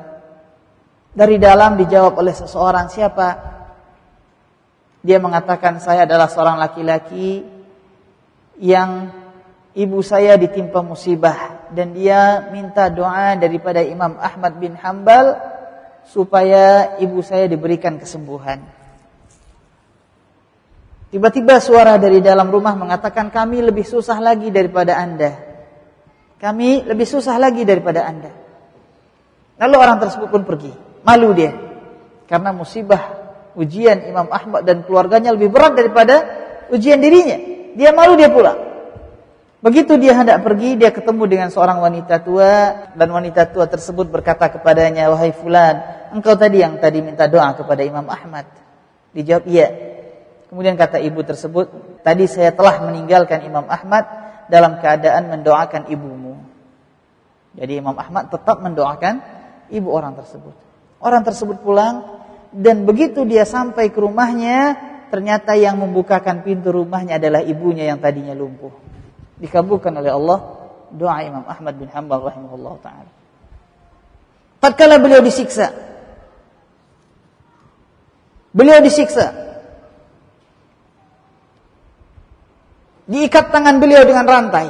Dari 1.15 1.39
dalam 1.39 1.79
dijawab 1.79 2.19
oleh 2.19 2.35
seseorang, 2.35 2.91
siapa? 2.91 3.39
Dia 5.07 5.23
mengatakan 5.23 5.79
saya 5.79 6.11
adalah 6.11 6.27
seorang 6.27 6.59
laki-laki 6.59 7.47
yang 8.59 9.15
ibu 9.79 10.03
saya 10.03 10.35
ditimpa 10.35 10.83
musibah 10.83 11.71
dan 11.71 11.95
dia 11.95 12.51
minta 12.51 12.91
doa 12.91 13.39
daripada 13.39 13.79
Imam 13.79 14.19
Ahmad 14.19 14.59
bin 14.59 14.75
Hambal 14.75 15.39
supaya 16.11 16.99
ibu 16.99 17.23
saya 17.23 17.47
diberikan 17.47 17.95
kesembuhan. 17.95 18.78
Tiba-tiba 21.09 21.57
suara 21.57 21.97
dari 21.97 22.21
dalam 22.21 22.53
rumah 22.53 22.77
mengatakan 22.77 23.33
kami 23.33 23.65
lebih 23.65 23.85
susah 23.85 24.21
lagi 24.21 24.53
daripada 24.53 24.93
Anda. 25.01 25.41
Kami 26.37 26.85
lebih 26.85 27.09
susah 27.09 27.41
lagi 27.41 27.65
daripada 27.65 28.05
Anda. 28.05 28.31
Lalu 29.57 29.75
orang 29.81 29.99
tersebut 30.05 30.29
pun 30.29 30.45
pergi. 30.45 30.71
Malu 31.03 31.33
dia. 31.33 31.57
Karena 32.29 32.53
musibah 32.53 33.19
ujian 33.57 34.05
Imam 34.05 34.29
Ahmad 34.29 34.69
dan 34.69 34.85
keluarganya 34.85 35.33
lebih 35.33 35.49
berat 35.49 35.75
daripada 35.81 36.29
ujian 36.69 37.01
dirinya. 37.01 37.41
Dia 37.73 37.91
malu 37.97 38.15
dia 38.15 38.29
pulang. 38.29 38.69
Begitu 39.59 39.99
dia 39.99 40.15
hendak 40.15 40.45
pergi, 40.47 40.79
dia 40.79 40.95
ketemu 40.95 41.25
dengan 41.27 41.49
seorang 41.51 41.83
wanita 41.83 42.23
tua 42.23 42.53
dan 42.95 43.09
wanita 43.11 43.51
tua 43.51 43.67
tersebut 43.67 44.07
berkata 44.07 44.47
kepadanya, 44.55 45.11
"Wahai 45.11 45.35
fulan, 45.35 45.83
engkau 46.15 46.39
tadi 46.39 46.63
yang 46.63 46.79
tadi 46.79 47.03
minta 47.03 47.27
doa 47.27 47.57
kepada 47.59 47.83
Imam 47.83 48.07
Ahmad." 48.07 48.47
Dijawab, 49.11 49.49
"Iya." 49.51 49.88
Kemudian 50.49 50.81
kata 50.81 50.97
ibu 51.01 51.21
tersebut, 51.21 51.69
"Tadi 52.01 52.25
saya 52.25 52.57
telah 52.57 52.81
meninggalkan 52.89 53.45
Imam 53.45 53.69
Ahmad 53.69 54.09
dalam 54.49 54.81
keadaan 54.81 55.29
mendoakan 55.29 55.93
ibumu." 55.93 56.41
Jadi 57.53 57.81
Imam 57.81 57.97
Ahmad 57.97 58.33
tetap 58.33 58.65
mendoakan 58.65 59.21
ibu 59.69 59.89
orang 59.93 60.17
tersebut. 60.17 60.57
Orang 60.99 61.23
tersebut 61.23 61.61
pulang 61.61 62.25
dan 62.49 62.89
begitu 62.89 63.29
dia 63.29 63.45
sampai 63.45 63.93
ke 63.93 64.01
rumahnya, 64.01 64.77
ternyata 65.13 65.53
yang 65.53 65.77
membukakan 65.77 66.41
pintu 66.41 66.73
rumahnya 66.73 67.21
adalah 67.21 67.45
ibunya 67.45 67.93
yang 67.93 68.01
tadinya 68.01 68.33
lumpuh. 68.33 68.73
Dikabulkan 69.37 69.93
oleh 70.01 70.11
Allah 70.11 70.39
doa 70.93 71.21
Imam 71.21 71.45
Ahmad 71.45 71.77
bin 71.77 71.93
Hanbal 71.93 72.25
rahimahullah 72.25 72.75
taala. 72.81 73.11
Tatkala 74.59 74.99
beliau 74.99 75.23
disiksa, 75.23 75.71
beliau 78.51 78.83
disiksa, 78.83 79.48
diikat 83.09 83.51
tangan 83.51 83.81
beliau 83.81 84.05
dengan 84.05 84.29
rantai, 84.29 84.69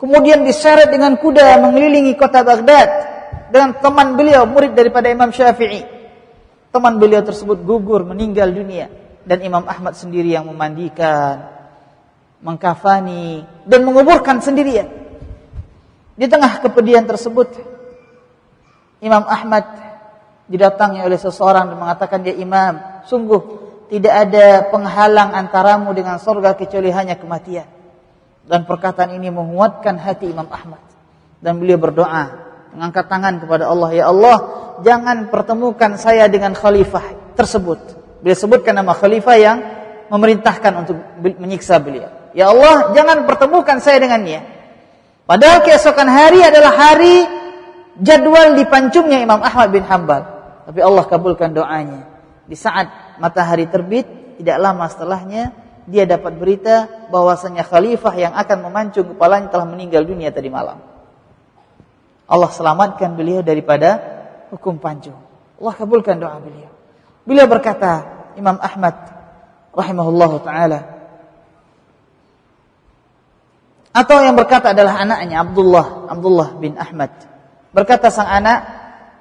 kemudian 0.00 0.42
diseret 0.42 0.88
dengan 0.88 1.14
kuda 1.20 1.60
mengelilingi 1.60 2.16
kota 2.16 2.40
Baghdad 2.40 2.88
dengan 3.52 3.76
teman 3.78 4.16
beliau 4.16 4.48
murid 4.48 4.72
daripada 4.72 5.12
Imam 5.12 5.28
Syafi'i 5.28 6.00
Teman 6.70 7.02
beliau 7.02 7.18
tersebut 7.26 7.66
gugur 7.66 8.06
meninggal 8.06 8.54
dunia 8.54 8.86
dan 9.26 9.42
Imam 9.42 9.66
Ahmad 9.66 9.98
sendiri 9.98 10.30
yang 10.30 10.46
memandikan, 10.46 11.50
mengkafani 12.38 13.42
dan 13.66 13.82
menguburkan 13.82 14.38
sendirian. 14.38 14.86
Di 16.14 16.30
tengah 16.30 16.62
kepedihan 16.62 17.02
tersebut 17.02 17.58
Imam 19.02 19.26
Ahmad 19.26 19.66
didatangi 20.46 21.02
oleh 21.02 21.18
seseorang 21.18 21.74
dan 21.74 21.78
mengatakan 21.78 22.22
dia 22.22 22.38
imam, 22.38 23.02
sungguh 23.10 23.69
tidak 23.90 24.14
ada 24.30 24.70
penghalang 24.70 25.34
antaramu 25.34 25.90
dengan 25.90 26.22
surga 26.22 26.54
kecuali 26.54 26.94
hanya 26.94 27.18
kematian. 27.18 27.66
Dan 28.46 28.62
perkataan 28.62 29.10
ini 29.18 29.28
menguatkan 29.34 29.98
hati 29.98 30.30
Imam 30.30 30.46
Ahmad. 30.46 30.78
Dan 31.42 31.58
beliau 31.58 31.76
berdoa, 31.76 32.30
mengangkat 32.70 33.10
tangan 33.10 33.42
kepada 33.42 33.66
Allah, 33.66 33.90
"Ya 33.90 34.06
Allah, 34.06 34.36
jangan 34.86 35.26
pertemukan 35.26 35.98
saya 35.98 36.30
dengan 36.30 36.54
khalifah 36.54 37.34
tersebut." 37.34 37.78
Beliau 38.22 38.38
sebutkan 38.38 38.78
nama 38.78 38.94
khalifah 38.94 39.36
yang 39.36 39.58
memerintahkan 40.06 40.72
untuk 40.86 40.96
menyiksa 41.18 41.82
beliau. 41.82 42.10
"Ya 42.30 42.50
Allah, 42.50 42.94
jangan 42.94 43.26
pertemukan 43.26 43.82
saya 43.82 43.98
dengannya." 43.98 44.42
Padahal 45.26 45.62
keesokan 45.66 46.10
hari 46.10 46.42
adalah 46.42 46.74
hari 46.74 47.26
jadwal 48.02 48.54
dipancungnya 48.54 49.22
Imam 49.22 49.38
Ahmad 49.42 49.70
bin 49.70 49.82
Hambal. 49.86 50.26
Tapi 50.66 50.78
Allah 50.82 51.04
kabulkan 51.06 51.54
doanya. 51.54 52.06
Di 52.50 52.58
saat 52.58 53.09
matahari 53.20 53.68
terbit, 53.68 54.08
tidak 54.40 54.56
lama 54.58 54.88
setelahnya 54.88 55.52
dia 55.90 56.06
dapat 56.06 56.38
berita 56.38 56.88
bahwasanya 57.10 57.66
khalifah 57.66 58.14
yang 58.14 58.32
akan 58.32 58.58
memancung 58.70 59.10
kepalanya 59.14 59.50
telah 59.50 59.66
meninggal 59.66 60.06
dunia 60.06 60.30
tadi 60.30 60.46
malam. 60.46 60.78
Allah 62.30 62.50
selamatkan 62.54 63.18
beliau 63.18 63.42
daripada 63.42 63.98
hukum 64.54 64.78
panjung. 64.78 65.18
Allah 65.58 65.74
kabulkan 65.74 66.16
doa 66.16 66.38
beliau. 66.38 66.70
Beliau 67.26 67.50
berkata, 67.50 68.06
Imam 68.38 68.56
Ahmad 68.62 68.94
rahimahullah 69.74 70.32
taala 70.42 70.80
atau 73.90 74.22
yang 74.22 74.38
berkata 74.38 74.70
adalah 74.70 75.02
anaknya 75.02 75.42
Abdullah 75.42 76.06
Abdullah 76.06 76.48
bin 76.62 76.78
Ahmad. 76.78 77.10
Berkata 77.74 78.10
sang 78.10 78.30
anak, 78.30 78.66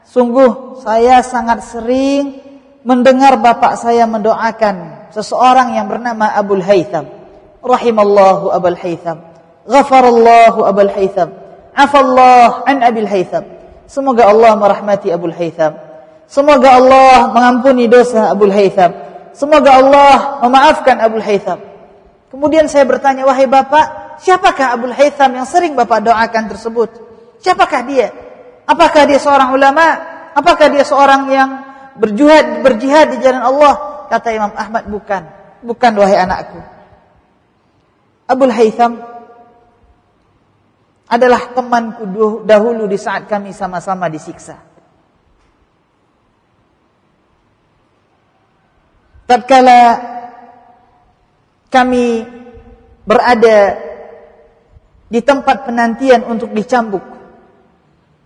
sungguh 0.06 0.82
saya 0.86 1.26
sangat 1.26 1.66
sering 1.66 2.49
mendengar 2.84 3.40
bapak 3.40 3.76
saya 3.80 4.08
mendoakan 4.08 5.08
seseorang 5.12 5.76
yang 5.76 5.88
bernama 5.90 6.32
Abul 6.36 6.64
Haytham. 6.64 7.08
Rahimallahu 7.60 8.56
Abul 8.56 8.78
Haytham. 8.80 9.20
Ghafarallahu 9.68 10.64
Abul 10.64 10.92
Haytham. 10.92 11.30
Afallah 11.76 12.68
an 12.68 12.84
Abil 12.84 13.08
Haytham. 13.08 13.46
Semoga 13.88 14.28
Allah 14.28 14.54
merahmati 14.60 15.10
Abu 15.14 15.32
Haytham. 15.32 15.80
Semoga 16.30 16.78
Allah 16.78 17.32
mengampuni 17.34 17.90
dosa 17.90 18.30
Abu 18.30 18.52
Haytham. 18.52 18.94
Semoga 19.34 19.80
Allah 19.80 20.44
memaafkan 20.44 21.00
Abu 21.00 21.18
Haytham. 21.24 21.64
Kemudian 22.30 22.70
saya 22.70 22.86
bertanya, 22.86 23.26
wahai 23.26 23.50
bapak, 23.50 24.20
siapakah 24.22 24.78
Abu 24.78 24.92
Haytham 24.94 25.34
yang 25.34 25.48
sering 25.48 25.74
bapak 25.74 26.06
doakan 26.06 26.52
tersebut? 26.52 26.90
Siapakah 27.42 27.82
dia? 27.88 28.12
Apakah 28.70 29.10
dia 29.10 29.18
seorang 29.18 29.50
ulama? 29.56 29.86
Apakah 30.38 30.70
dia 30.70 30.86
seorang 30.86 31.26
yang 31.34 31.50
berjihad 32.00 32.64
berjihad 32.64 33.14
di 33.14 33.18
jalan 33.20 33.44
Allah? 33.44 33.74
Kata 34.10 34.34
Imam 34.34 34.56
Ahmad, 34.56 34.90
bukan. 34.90 35.24
Bukan 35.62 35.92
wahai 36.00 36.18
anakku. 36.18 36.60
Abu 38.30 38.46
Haytham 38.50 39.02
adalah 41.10 41.50
temanku 41.58 42.06
dahulu 42.46 42.86
di 42.86 42.98
saat 42.98 43.26
kami 43.26 43.50
sama-sama 43.50 44.06
disiksa. 44.08 44.62
Tatkala 49.26 49.82
kami 51.70 52.26
berada 53.06 53.78
di 55.10 55.22
tempat 55.26 55.66
penantian 55.66 56.22
untuk 56.26 56.54
dicambuk, 56.54 57.02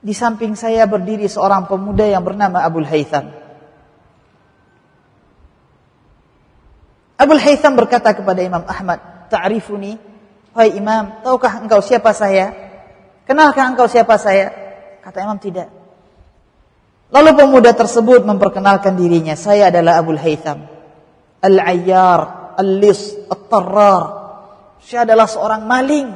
di 0.04 0.12
samping 0.12 0.56
saya 0.56 0.84
berdiri 0.84 1.28
seorang 1.28 1.68
pemuda 1.68 2.08
yang 2.08 2.24
bernama 2.24 2.64
Abul 2.64 2.88
Haytham. 2.88 3.43
Abul 7.24 7.40
Haytham 7.40 7.80
berkata 7.80 8.12
kepada 8.12 8.44
Imam 8.44 8.68
Ahmad, 8.68 9.00
"Ta'rifuni?" 9.32 9.96
Hai 10.54 10.78
Imam, 10.78 11.26
tahukah 11.26 11.66
engkau 11.66 11.82
siapa 11.82 12.14
saya? 12.14 12.54
Kenalkah 13.26 13.66
engkau 13.74 13.90
siapa 13.90 14.22
saya? 14.22 14.54
Kata 15.02 15.26
Imam 15.26 15.42
tidak. 15.42 15.66
Lalu 17.10 17.30
pemuda 17.34 17.74
tersebut 17.74 18.22
memperkenalkan 18.22 18.94
dirinya. 18.94 19.34
Saya 19.34 19.74
adalah 19.74 19.98
Abu 19.98 20.14
Haytham. 20.14 20.70
Al-Ayyar. 21.42 22.44
al-lis, 22.54 23.18
at-tarrar. 23.34 24.04
Saya 24.78 25.10
adalah 25.10 25.26
seorang 25.26 25.66
maling 25.66 26.10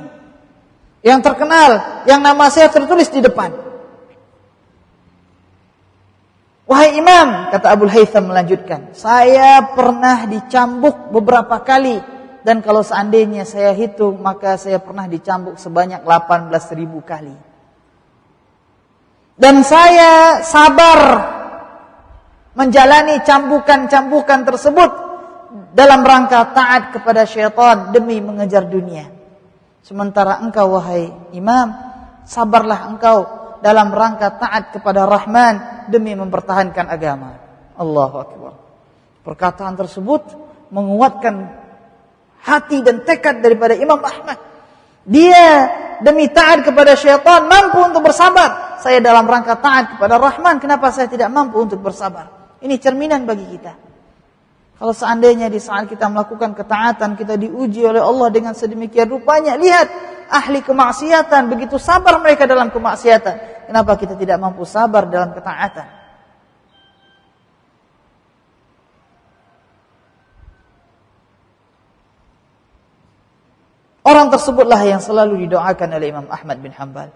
yang 1.02 1.18
terkenal, 1.24 2.04
yang 2.06 2.22
nama 2.22 2.46
saya 2.54 2.70
tertulis 2.70 3.10
di 3.10 3.26
depan. 3.26 3.67
Wahai 6.68 7.00
imam, 7.00 7.48
kata 7.48 7.68
Abu 7.72 7.88
Haytham 7.88 8.28
melanjutkan, 8.28 8.92
saya 8.92 9.72
pernah 9.72 10.28
dicambuk 10.28 11.16
beberapa 11.16 11.64
kali 11.64 11.96
dan 12.44 12.60
kalau 12.60 12.84
seandainya 12.84 13.48
saya 13.48 13.72
hitung 13.72 14.20
maka 14.20 14.60
saya 14.60 14.76
pernah 14.84 15.08
dicambuk 15.08 15.56
sebanyak 15.56 16.04
18 16.04 16.52
ribu 16.76 17.00
kali. 17.08 17.32
Dan 19.40 19.64
saya 19.64 20.44
sabar 20.44 21.00
menjalani 22.52 23.24
cambukan-cambukan 23.24 24.44
tersebut 24.44 24.92
dalam 25.72 26.04
rangka 26.04 26.52
taat 26.52 26.92
kepada 27.00 27.24
syaitan 27.24 27.96
demi 27.96 28.20
mengejar 28.20 28.68
dunia. 28.68 29.08
Sementara 29.88 30.44
engkau 30.44 30.76
wahai 30.76 31.08
imam, 31.32 31.72
sabarlah 32.28 32.92
engkau 32.92 33.18
dalam 33.64 33.88
rangka 33.88 34.36
taat 34.36 34.76
kepada 34.76 35.08
Rahman 35.08 35.77
demi 35.90 36.14
mempertahankan 36.14 36.86
agama. 36.88 37.38
Allahu 37.78 38.16
Akbar. 38.18 38.54
Perkataan 39.24 39.76
tersebut 39.76 40.24
menguatkan 40.72 41.52
hati 42.42 42.80
dan 42.84 43.04
tekad 43.04 43.44
daripada 43.44 43.76
Imam 43.76 44.00
Ahmad. 44.00 44.40
Dia 45.08 45.72
demi 46.04 46.28
taat 46.28 46.68
kepada 46.68 46.96
syaitan 47.00 47.48
mampu 47.48 47.80
untuk 47.80 48.04
bersabar. 48.04 48.80
Saya 48.84 49.00
dalam 49.00 49.26
rangka 49.26 49.58
taat 49.58 49.98
kepada 49.98 50.20
Rahman, 50.20 50.60
kenapa 50.62 50.92
saya 50.94 51.10
tidak 51.10 51.32
mampu 51.32 51.58
untuk 51.64 51.82
bersabar? 51.82 52.56
Ini 52.62 52.76
cerminan 52.78 53.24
bagi 53.26 53.46
kita. 53.58 53.74
Kalau 54.78 54.94
seandainya 54.94 55.50
di 55.50 55.58
saat 55.58 55.90
kita 55.90 56.06
melakukan 56.06 56.54
ketaatan, 56.54 57.18
kita 57.18 57.34
diuji 57.34 57.82
oleh 57.82 57.98
Allah 57.98 58.30
dengan 58.30 58.54
sedemikian 58.54 59.10
rupanya. 59.10 59.58
Lihat, 59.58 59.88
ahli 60.28 60.64
kemaksiatan, 60.64 61.48
begitu 61.52 61.80
sabar 61.82 62.20
mereka 62.22 62.46
dalam 62.46 62.72
kemaksiatan. 62.72 63.68
Kenapa 63.68 64.00
kita 64.00 64.16
tidak 64.16 64.38
mampu 64.40 64.64
sabar 64.64 65.08
dalam 65.08 65.36
ketaatan? 65.36 65.98
Orang 74.08 74.32
tersebutlah 74.32 74.80
yang 74.88 75.04
selalu 75.04 75.46
didoakan 75.46 75.90
oleh 76.00 76.08
Imam 76.16 76.32
Ahmad 76.32 76.64
bin 76.64 76.72
Hanbal. 76.72 77.12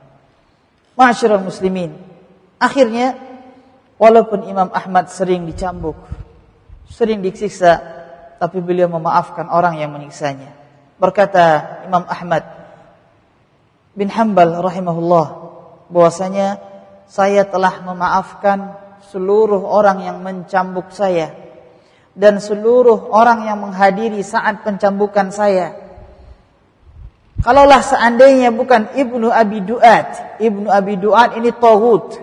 Masyarul 0.99 1.47
muslimin. 1.47 1.95
Akhirnya, 2.59 3.15
walaupun 3.95 4.43
Imam 4.43 4.67
Ahmad 4.75 5.07
sering 5.07 5.47
dicambuk, 5.47 5.95
sering 6.91 7.23
disiksa, 7.23 7.79
tapi 8.43 8.59
beliau 8.59 8.91
memaafkan 8.91 9.47
orang 9.47 9.79
yang 9.79 9.95
menyiksanya. 9.95 10.51
Berkata 10.99 11.79
Imam 11.87 12.03
Ahmad 12.11 12.60
bin 13.91 14.07
Hanbal 14.07 14.63
rahimahullah 14.63 15.27
bahwasanya 15.91 16.59
saya 17.11 17.43
telah 17.43 17.83
memaafkan 17.83 18.79
seluruh 19.11 19.67
orang 19.67 20.07
yang 20.07 20.23
mencambuk 20.23 20.95
saya 20.95 21.35
dan 22.15 22.39
seluruh 22.39 23.11
orang 23.11 23.47
yang 23.47 23.59
menghadiri 23.59 24.23
saat 24.23 24.63
pencambukan 24.63 25.31
saya. 25.31 25.75
Kalaulah 27.41 27.81
seandainya 27.81 28.53
bukan 28.53 28.93
Ibnu 28.93 29.27
Abi 29.33 29.65
Duat, 29.65 30.39
Ibnu 30.39 30.69
Abi 30.69 30.95
Duat 31.01 31.35
ini 31.35 31.49
tauhid. 31.49 32.21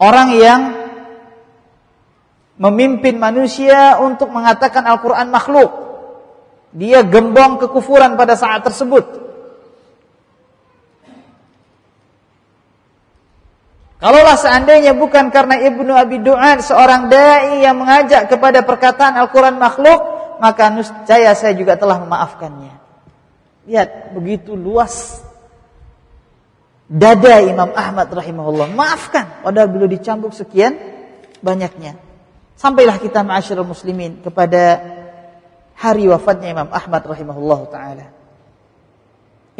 Orang 0.00 0.28
yang 0.36 0.60
memimpin 2.60 3.16
manusia 3.16 3.96
untuk 4.00 4.28
mengatakan 4.28 4.84
Al-Quran 4.84 5.32
makhluk. 5.32 5.72
Dia 6.76 7.02
gembong 7.02 7.58
kekufuran 7.58 8.14
pada 8.14 8.36
saat 8.36 8.62
tersebut. 8.62 9.19
Kalaulah 14.00 14.40
seandainya 14.40 14.96
bukan 14.96 15.28
karena 15.28 15.60
Ibnu 15.60 15.92
Abi 15.92 16.24
Du'an 16.24 16.64
seorang 16.64 17.12
dai 17.12 17.60
yang 17.60 17.76
mengajak 17.76 18.32
kepada 18.32 18.64
perkataan 18.64 19.12
Al-Quran 19.20 19.60
makhluk, 19.60 20.00
maka 20.40 20.72
niscaya 20.72 21.36
saya 21.36 21.52
juga 21.52 21.76
telah 21.76 22.00
memaafkannya. 22.00 22.80
Lihat 23.68 24.16
begitu 24.16 24.56
luas 24.56 25.20
dada 26.88 27.44
Imam 27.44 27.76
Ahmad 27.76 28.08
rahimahullah. 28.08 28.72
Maafkan 28.72 29.44
padahal 29.44 29.68
beliau 29.68 29.92
dicambuk 29.92 30.32
sekian 30.32 30.80
banyaknya. 31.44 32.00
Sampailah 32.56 32.96
kita 33.04 33.20
ma'asyiral 33.20 33.68
muslimin 33.68 34.24
kepada 34.24 34.80
hari 35.76 36.08
wafatnya 36.08 36.56
Imam 36.56 36.72
Ahmad 36.72 37.04
rahimahullah 37.04 37.60
taala. 37.68 38.06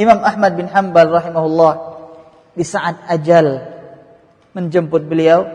Imam 0.01 0.21
Ahmad 0.25 0.57
bin 0.57 0.65
Hanbal 0.65 1.13
rahimahullah 1.13 1.73
di 2.57 2.65
saat 2.65 3.05
ajal 3.05 3.80
menjemput 4.57 5.07
beliau 5.07 5.47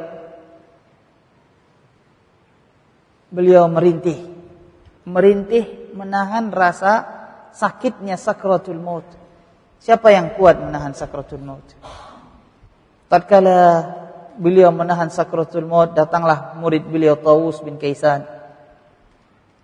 beliau 3.31 3.67
merintih 3.67 4.15
merintih 5.05 5.93
menahan 5.93 6.49
rasa 6.49 7.05
sakitnya 7.55 8.19
sakratul 8.19 8.81
maut. 8.81 9.07
Siapa 9.79 10.11
yang 10.11 10.33
kuat 10.35 10.59
menahan 10.59 10.91
sakratul 10.97 11.45
maut? 11.45 11.63
Tatkala 13.05 13.61
beliau 14.35 14.73
menahan 14.73 15.07
sakratul 15.13 15.63
maut, 15.63 15.93
datanglah 15.93 16.57
murid 16.57 16.83
beliau 16.83 17.15
Tawus 17.15 17.61
bin 17.61 17.77
Kaisan. 17.79 18.25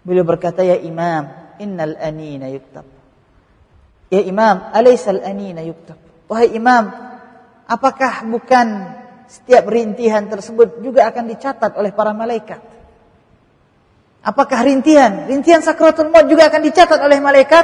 Beliau 0.06 0.26
berkata, 0.26 0.62
"Ya 0.62 0.78
Imam, 0.78 1.30
innal 1.58 1.98
anina 2.00 2.48
yuktab." 2.48 2.86
Ya 4.12 4.22
Imam, 4.24 4.72
alaysal 4.76 5.24
anina 5.24 5.64
yuktab? 5.64 5.98
Wahai 6.28 6.54
Imam, 6.56 6.92
apakah 7.68 8.24
bukan 8.28 8.68
setiap 9.32 9.64
rintihan 9.72 10.28
tersebut 10.28 10.84
juga 10.84 11.08
akan 11.08 11.24
dicatat 11.32 11.72
oleh 11.80 11.96
para 11.96 12.12
malaikat? 12.12 12.60
Apakah 14.28 14.60
rintihan, 14.68 15.32
rintihan 15.32 15.64
sakratul 15.64 16.12
maut 16.12 16.28
juga 16.28 16.52
akan 16.52 16.62
dicatat 16.62 17.00
oleh 17.00 17.24
malaikat? 17.24 17.64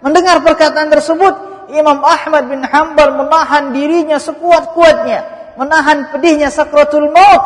Mendengar 0.00 0.40
perkataan 0.40 0.88
tersebut, 0.88 1.34
Imam 1.76 2.00
Ahmad 2.00 2.48
bin 2.48 2.64
Hanbal 2.64 3.20
menahan 3.20 3.76
dirinya 3.76 4.16
sekuat-kuatnya 4.16 5.34
menahan 5.54 6.10
pedihnya 6.10 6.50
sakratul 6.50 7.10
maut, 7.10 7.44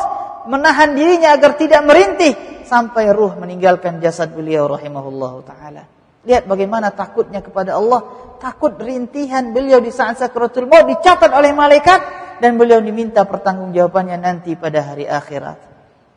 menahan 0.48 0.96
dirinya 0.96 1.36
agar 1.36 1.56
tidak 1.60 1.84
merintih 1.84 2.32
sampai 2.64 3.12
ruh 3.12 3.36
meninggalkan 3.36 4.00
jasad 4.00 4.32
beliau 4.32 4.68
rahimahullah 4.68 5.32
taala. 5.44 5.82
Lihat 6.28 6.44
bagaimana 6.44 6.92
takutnya 6.92 7.40
kepada 7.40 7.76
Allah, 7.76 8.04
takut 8.42 8.76
rintihan 8.76 9.52
beliau 9.52 9.80
di 9.80 9.92
saat 9.92 10.20
sakratul 10.20 10.68
maut 10.68 10.88
dicatat 10.88 11.32
oleh 11.32 11.52
malaikat 11.52 12.00
dan 12.38 12.58
beliau 12.58 12.78
diminta 12.82 13.26
pertanggungjawabannya 13.26 14.18
nanti 14.18 14.54
pada 14.54 14.82
hari 14.82 15.06
akhirat. 15.06 15.58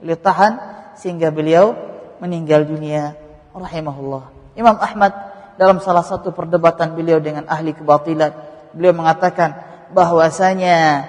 Beliau 0.02 0.18
tahan 0.18 0.54
sehingga 0.98 1.30
beliau 1.30 1.74
meninggal 2.22 2.66
dunia 2.66 3.18
rahimahullah. 3.54 4.56
Imam 4.58 4.78
Ahmad 4.78 5.14
dalam 5.58 5.82
salah 5.82 6.06
satu 6.06 6.34
perdebatan 6.34 6.94
beliau 6.98 7.22
dengan 7.22 7.46
ahli 7.46 7.74
kebatilan, 7.74 8.32
beliau 8.74 8.94
mengatakan 8.98 9.54
bahwasanya 9.92 11.06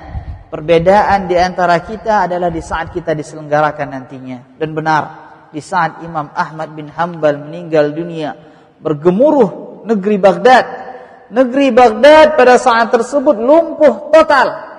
Perbedaan 0.52 1.32
di 1.32 1.36
antara 1.40 1.80
kita 1.80 2.28
adalah 2.28 2.52
di 2.52 2.60
saat 2.60 2.92
kita 2.92 3.16
diselenggarakan 3.16 3.88
nantinya. 3.88 4.60
Dan 4.60 4.76
benar, 4.76 5.02
di 5.48 5.64
saat 5.64 6.04
Imam 6.04 6.28
Ahmad 6.28 6.76
bin 6.76 6.92
Hambal 6.92 7.40
meninggal 7.40 7.96
dunia, 7.96 8.36
bergemuruh 8.76 9.80
negeri 9.88 10.20
Baghdad. 10.20 10.64
Negeri 11.32 11.72
Baghdad 11.72 12.36
pada 12.36 12.60
saat 12.60 12.92
tersebut 12.92 13.32
lumpuh 13.32 14.12
total. 14.12 14.71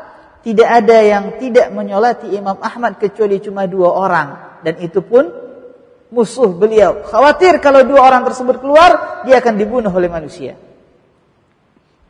Tidak 0.43 0.67
ada 0.67 0.97
yang 0.99 1.39
tidak 1.39 1.71
menyolati 1.71 2.27
Imam 2.35 2.59
Ahmad 2.59 2.99
kecuali 2.99 3.39
cuma 3.39 3.63
dua 3.63 3.95
orang. 3.95 4.27
Dan 4.59 4.75
itu 4.83 4.99
pun 4.99 5.23
musuh 6.11 6.51
beliau. 6.51 6.99
Khawatir 7.07 7.63
kalau 7.63 7.87
dua 7.87 8.03
orang 8.03 8.27
tersebut 8.27 8.59
keluar, 8.59 9.23
dia 9.23 9.39
akan 9.39 9.55
dibunuh 9.55 9.89
oleh 9.89 10.11
manusia. 10.11 10.59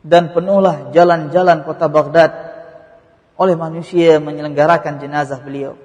Dan 0.02 0.34
penuhlah 0.34 0.90
jalan-jalan 0.90 1.62
kota 1.62 1.86
Baghdad 1.86 2.32
oleh 3.38 3.56
manusia 3.56 4.18
menyelenggarakan 4.18 4.98
jenazah 4.98 5.38
beliau. 5.38 5.78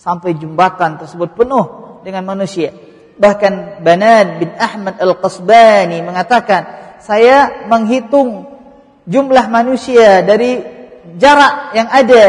Sampai 0.00 0.34
jembatan 0.34 0.98
tersebut 0.98 1.36
penuh 1.36 2.00
dengan 2.02 2.26
manusia. 2.26 2.74
Bahkan 3.20 3.84
Banad 3.84 4.42
bin 4.42 4.50
Ahmad 4.58 4.98
Al-Qasbani 4.98 6.02
mengatakan, 6.02 6.60
saya 6.98 7.68
menghitung 7.70 8.50
jumlah 9.06 9.46
manusia 9.46 10.26
dari 10.26 10.81
jarak 11.18 11.74
yang 11.74 11.88
ada 11.90 12.24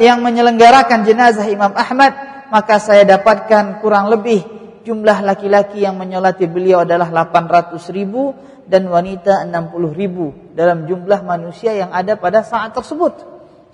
yang 0.00 0.18
menyelenggarakan 0.24 1.04
jenazah 1.04 1.46
Imam 1.50 1.74
Ahmad, 1.76 2.12
maka 2.48 2.80
saya 2.80 3.04
dapatkan 3.04 3.82
kurang 3.84 4.08
lebih 4.08 4.42
jumlah 4.80 5.20
laki-laki 5.22 5.84
yang 5.84 6.00
menyolati 6.00 6.48
beliau 6.48 6.88
adalah 6.88 7.12
800 7.12 7.76
ribu 7.92 8.32
dan 8.64 8.88
wanita 8.88 9.44
60 9.44 9.76
ribu 9.92 10.32
dalam 10.56 10.88
jumlah 10.88 11.20
manusia 11.26 11.76
yang 11.76 11.90
ada 11.92 12.16
pada 12.16 12.40
saat 12.46 12.72
tersebut. 12.72 13.12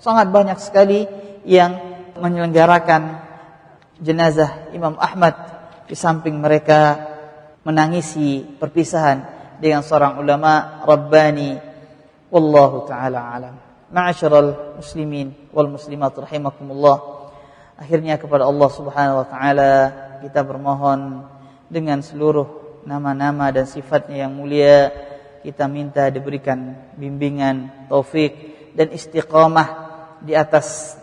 Sangat 0.03 0.29
banyak 0.29 0.59
sekali 0.61 1.07
yang 1.47 1.77
menyelenggarakan 2.17 3.23
jenazah 4.01 4.73
Imam 4.73 4.97
Ahmad. 4.99 5.55
Di 5.87 5.95
samping 5.95 6.35
mereka 6.35 6.99
menangisi 7.63 8.43
perpisahan 8.43 9.23
dengan 9.63 9.81
seorang 9.81 10.19
ulama 10.19 10.83
rabbani. 10.83 11.55
Wallahu 12.27 12.83
taala 12.83 13.31
alam 13.31 13.66
ma'asyiral 13.91 14.79
muslimin 14.79 15.31
wal 15.55 15.71
muslimat 15.71 16.11
rahimakumullah. 16.15 17.29
Akhirnya 17.77 18.17
kepada 18.17 18.43
Allah 18.43 18.69
Subhanahu 18.73 19.21
wa 19.23 19.27
taala 19.27 19.71
kita 20.19 20.41
bermohon 20.41 21.23
dengan 21.69 22.01
seluruh 22.01 22.81
nama-nama 22.87 23.51
dan 23.51 23.67
sifatnya 23.67 24.25
yang 24.27 24.33
mulia 24.33 24.89
kita 25.45 25.69
minta 25.69 26.09
diberikan 26.11 26.75
bimbingan 26.97 27.87
taufik 27.87 28.33
dan 28.75 28.91
istiqamah 28.91 29.67
di 30.19 30.33
atas 30.35 30.97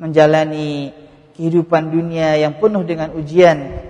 menjalani 0.00 0.90
kehidupan 1.38 1.92
dunia 1.92 2.34
yang 2.34 2.58
penuh 2.58 2.82
dengan 2.82 3.14
ujian. 3.14 3.86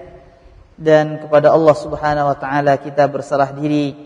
Dan 0.79 1.19
kepada 1.19 1.51
Allah 1.51 1.75
Subhanahu 1.75 2.31
wa 2.31 2.37
taala 2.39 2.79
kita 2.79 3.09
berserah 3.09 3.51
diri. 3.51 3.97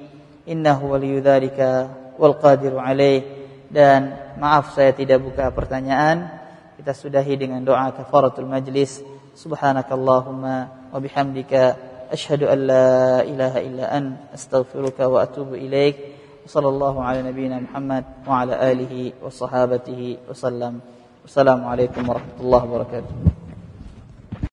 Innahu 0.43 0.95
waliyudzalika 0.95 1.91
wal 2.19 2.35
qadiru 2.39 2.79
alaih 2.79 3.42
dan 3.73 4.13
maaf 4.37 4.77
saya 4.77 4.93
tidak 4.93 5.25
buka 5.25 5.49
pertanyaan. 5.49 6.29
Kita 6.77 6.93
sudahi 6.93 7.35
dengan 7.41 7.65
doa 7.65 7.89
kafaratul 7.91 8.47
majlis. 8.47 9.01
Subhanakallahumma 9.33 10.93
wa 10.93 10.99
bihamdika 11.01 11.81
asyhadu 12.13 12.53
an 12.53 12.59
la 12.69 13.25
ilaha 13.25 13.59
illa 13.65 13.89
an 13.89 14.05
astaghfiruka 14.29 15.09
wa 15.09 15.25
atubu 15.25 15.57
ilaik. 15.57 16.21
Sallallahu 16.45 17.01
ala 17.01 17.25
nabiyyina 17.25 17.65
Muhammad 17.65 18.05
wa 18.29 18.45
ala 18.45 18.61
alihi 18.61 19.17
wa 19.17 19.33
sahabatihi 19.33 20.29
wa 20.29 20.37
sallam. 20.37 20.75
Wassalamualaikum 21.25 22.03
warahmatullahi 22.03 22.67
wabarakatuh 22.67 23.52